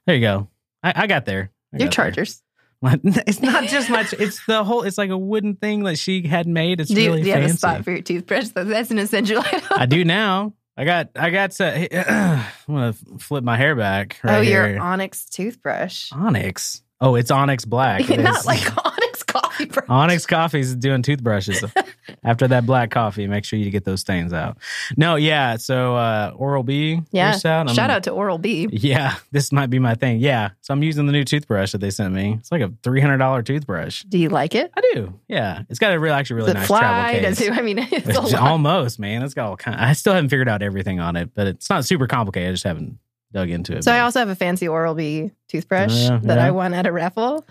there 0.06 0.16
you 0.16 0.22
go. 0.22 0.50
I, 0.84 0.94
I 1.04 1.08
got 1.08 1.26
there. 1.26 1.52
I 1.74 1.78
Your 1.78 1.88
got 1.88 1.96
there. 1.96 2.06
chargers. 2.06 2.44
My- 2.82 3.00
It's 3.04 3.42
not 3.42 3.64
just 3.66 3.90
my. 3.90 4.06
It's 4.20 4.46
the 4.48 4.64
whole. 4.64 4.82
It's 4.84 4.98
like 4.98 5.12
a 5.12 5.18
wooden 5.18 5.56
thing 5.56 5.84
that 5.86 5.98
she 5.98 6.28
had 6.28 6.46
made. 6.48 6.82
It's 6.82 6.90
Do 6.92 7.02
you, 7.02 7.10
really 7.12 7.22
do 7.24 7.28
you 7.30 7.34
have 7.36 7.44
a 7.44 7.50
spot 7.54 7.84
for 7.86 7.92
your 7.92 8.02
toothbrush? 8.02 8.50
That's 8.50 8.92
an 8.92 9.00
essential 9.00 9.40
item. 9.40 9.62
I 9.72 9.86
do 9.86 10.04
now. 10.20 10.54
I 10.78 10.86
got. 10.86 11.10
I 11.16 11.32
got. 11.32 11.52
To, 11.52 12.10
I'm 12.68 12.76
gonna 12.76 12.94
flip 12.94 13.44
my 13.44 13.58
hair 13.58 13.76
back. 13.76 14.20
Right 14.24 14.38
oh, 14.38 14.42
here. 14.42 14.70
your 14.70 14.80
Onyx 14.80 15.26
toothbrush. 15.26 16.12
Onyx. 16.14 16.84
Oh, 17.02 17.16
it's 17.16 17.32
Onyx 17.32 17.66
Black. 17.66 18.02
It 18.10 18.20
Not 18.20 18.40
is. 18.40 18.46
like 18.46 18.62
Onyx 18.86 19.24
coffee 19.24 19.66
brush. 19.66 19.90
Onyx 19.90 20.26
Coffee's 20.26 20.76
doing 20.76 21.02
toothbrushes. 21.02 21.64
After 22.24 22.48
that 22.48 22.66
black 22.66 22.92
coffee, 22.92 23.28
make 23.28 23.46
sure 23.46 23.58
you 23.60 23.70
get 23.70 23.86
those 23.86 24.02
stains 24.02 24.34
out. 24.34 24.58
No, 24.98 25.16
yeah. 25.16 25.58
So 25.58 25.96
uh 25.96 26.34
Oral 26.36 26.64
B. 26.64 27.02
Yeah. 27.12 27.38
out. 27.46 27.70
Shout 27.70 27.90
out 27.90 28.04
to 28.04 28.12
Oral 28.12 28.38
B. 28.38 28.68
Yeah, 28.72 29.16
this 29.32 29.52
might 29.52 29.70
be 29.70 29.80
my 29.80 29.96
thing. 29.96 30.20
Yeah. 30.20 30.50
So 30.62 30.74
I'm 30.74 30.84
using 30.84 31.06
the 31.06 31.12
new 31.12 31.24
toothbrush 31.24 31.72
that 31.72 31.78
they 31.80 31.90
sent 31.92 32.14
me. 32.14 32.36
It's 32.40 32.52
like 32.52 32.62
a 32.62 32.72
three 32.84 33.02
hundred 33.02 33.18
dollar 33.18 33.42
toothbrush. 33.44 34.04
Do 34.04 34.18
you 34.18 34.30
like 34.30 34.56
it? 34.56 34.72
I 34.76 34.82
do. 34.94 35.14
Yeah. 35.28 35.64
It's 35.70 35.80
got 35.80 35.94
a 35.94 36.00
real 36.00 36.14
actually 36.14 36.38
really 36.38 36.54
nice 36.54 36.68
fly? 36.68 36.80
travel 36.80 37.22
case. 37.22 37.42
it, 37.42 37.52
I 37.54 37.62
mean, 37.62 37.80
it's 37.92 38.08
It's 38.28 38.34
almost, 38.34 39.00
man. 39.00 39.24
It's 39.24 39.34
got 39.34 39.48
all 39.50 39.58
kind. 39.58 39.80
I 39.80 39.94
still 39.94 40.14
haven't 40.14 40.30
figured 40.30 40.50
out 40.50 40.62
everything 40.62 41.00
on 41.00 41.16
it, 41.16 41.34
but 41.34 41.48
it's 41.48 41.70
not 41.70 41.86
super 41.86 42.08
complicated. 42.08 42.50
I 42.50 42.54
just 42.54 42.64
haven't 42.64 42.98
dug 43.34 43.50
into 43.50 43.76
it. 43.76 43.84
So 43.84 43.92
I 43.92 44.00
also 44.02 44.20
have 44.20 44.30
a 44.30 44.36
fancy 44.36 44.68
Oral 44.68 44.96
B 44.96 45.32
toothbrush 45.50 45.94
Yeah, 45.94 46.20
that. 46.24 46.40
I 46.40 46.52
won 46.52 46.74
at 46.74 46.86
a 46.88 46.92
raffle. 46.92 47.46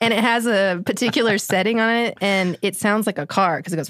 And 0.00 0.14
it 0.14 0.20
has 0.20 0.46
a 0.46 0.82
particular 0.86 1.38
setting 1.38 1.80
on 1.80 1.90
it 1.94 2.18
and 2.20 2.58
it 2.62 2.76
sounds 2.76 3.06
like 3.06 3.18
a 3.18 3.26
car 3.26 3.58
because 3.58 3.72
it 3.72 3.76
goes 3.76 3.88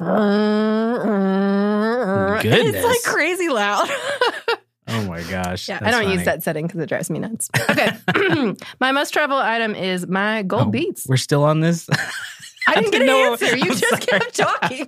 Goodness. 2.43 2.75
it's 2.77 2.85
like 2.85 3.03
crazy 3.15 3.49
loud. 3.49 3.89
oh 4.89 5.05
my 5.09 5.23
gosh. 5.23 5.69
yeah, 5.69 5.79
I 5.83 5.91
don't 5.91 6.11
use 6.11 6.25
that 6.25 6.43
setting 6.43 6.67
because 6.67 6.81
it 6.81 6.89
drives 6.89 7.11
me 7.11 7.19
nuts. 7.19 7.51
Okay. 7.71 7.91
my 8.81 8.93
most 8.93 9.13
travel 9.13 9.37
item 9.37 9.75
is 9.75 10.07
my 10.07 10.43
gold 10.43 10.69
Oh, 10.69 10.71
beats. 10.71 11.07
We're 11.09 11.17
still 11.17 11.45
on 11.45 11.61
this. 11.61 11.89
I 12.69 12.75
didn't 12.75 12.91
get 12.93 13.01
an 13.03 13.07
know- 13.07 13.33
answer. 13.33 13.57
You 13.57 13.63
I'm 13.73 13.77
just 13.79 13.85
sorry. 13.89 14.21
kept 14.21 14.37
talking. 14.37 14.87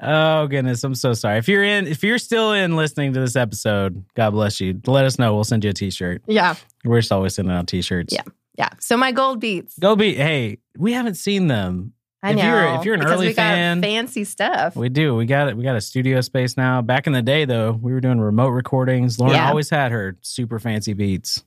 oh 0.00 0.46
goodness, 0.46 0.84
I'm 0.84 0.94
so 0.94 1.14
sorry. 1.14 1.38
If 1.38 1.48
you're 1.48 1.64
in, 1.64 1.86
if 1.86 2.02
you're 2.04 2.18
still 2.18 2.52
in 2.52 2.76
listening 2.76 3.14
to 3.14 3.20
this 3.20 3.34
episode, 3.34 4.04
God 4.14 4.30
bless 4.30 4.60
you. 4.60 4.78
Let 4.86 5.04
us 5.06 5.18
know. 5.18 5.34
We'll 5.34 5.44
send 5.44 5.64
you 5.64 5.70
a 5.70 5.72
T-shirt. 5.72 6.22
Yeah. 6.26 6.54
We're 6.84 7.00
just 7.00 7.12
always 7.12 7.34
sending 7.34 7.54
out 7.54 7.66
T-shirts. 7.66 8.12
Yeah. 8.12 8.22
Yeah. 8.58 8.68
So 8.80 8.96
my 8.96 9.12
gold 9.12 9.40
beats. 9.40 9.78
Go 9.78 9.96
beat. 9.96 10.16
Hey, 10.18 10.58
we 10.76 10.92
haven't 10.92 11.14
seen 11.14 11.46
them. 11.46 11.94
I 12.22 12.30
If 12.32 12.36
know. 12.38 12.42
you're- 12.42 12.74
if 12.78 12.84
you're 12.84 12.94
an 12.96 13.04
early 13.06 13.28
we 13.28 13.32
got 13.34 13.42
fan- 13.42 13.80
fancy 13.80 14.24
stuff. 14.24 14.74
We 14.74 14.88
do. 14.88 15.14
We 15.14 15.24
got 15.24 15.48
it. 15.48 15.56
We 15.56 15.62
got 15.62 15.76
a 15.76 15.80
studio 15.80 16.20
space 16.20 16.56
now. 16.56 16.82
Back 16.82 17.06
in 17.06 17.12
the 17.12 17.22
day, 17.22 17.44
though, 17.44 17.70
we 17.80 17.92
were 17.92 18.00
doing 18.00 18.18
remote 18.20 18.48
recordings. 18.48 19.20
Lauren 19.20 19.36
Yeah. 19.36 19.48
always 19.48 19.70
had 19.70 19.92
her 19.92 20.16
super 20.22 20.58
fancy 20.58 20.92
beats. 20.94 21.44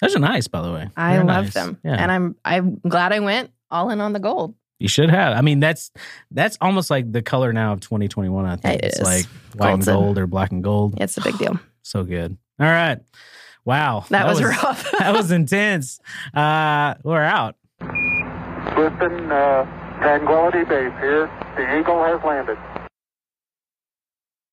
Those 0.00 0.16
are 0.16 0.20
nice, 0.20 0.48
by 0.48 0.62
the 0.62 0.72
way. 0.72 0.88
I 0.96 1.12
Very 1.16 1.26
love 1.26 1.44
nice. 1.44 1.54
them. 1.54 1.78
Yeah. 1.84 1.96
And 2.02 2.10
I'm 2.10 2.36
I'm 2.44 2.80
glad 2.88 3.12
I 3.12 3.20
went 3.20 3.50
all 3.70 3.90
in 3.90 4.00
on 4.00 4.14
the 4.14 4.18
gold. 4.18 4.54
You 4.80 4.88
should 4.88 5.10
have. 5.10 5.36
I 5.36 5.42
mean, 5.42 5.60
that's 5.60 5.90
that's 6.30 6.56
almost 6.60 6.90
like 6.90 7.12
the 7.12 7.20
color 7.22 7.52
now 7.52 7.72
of 7.74 7.80
2021. 7.80 8.46
I 8.46 8.56
think 8.56 8.76
It 8.82 8.84
it's 8.86 8.98
is. 9.00 9.04
like 9.04 9.26
white 9.56 9.68
Gold's 9.72 9.88
and 9.88 9.96
gold 9.98 10.18
or 10.18 10.26
black 10.26 10.52
and 10.52 10.64
gold. 10.64 10.94
It's 11.00 11.16
a 11.18 11.20
big 11.20 11.36
deal. 11.36 11.60
So 11.86 12.02
good. 12.02 12.34
All 12.58 12.66
right. 12.66 12.98
Wow. 13.64 14.04
That, 14.10 14.26
was, 14.26 14.42
rough. 14.42 14.90
that 14.98 15.14
was 15.14 15.30
intense. 15.30 16.00
Uh, 16.34 16.94
we're 17.02 17.22
out. 17.22 17.56
Houston, 17.80 19.30
uh, 19.32 19.64
Tranquility 20.00 20.64
Base 20.64 20.92
here. 21.00 21.30
The 21.56 21.78
Eagle 21.78 22.02
has 22.04 22.22
landed. 22.24 22.58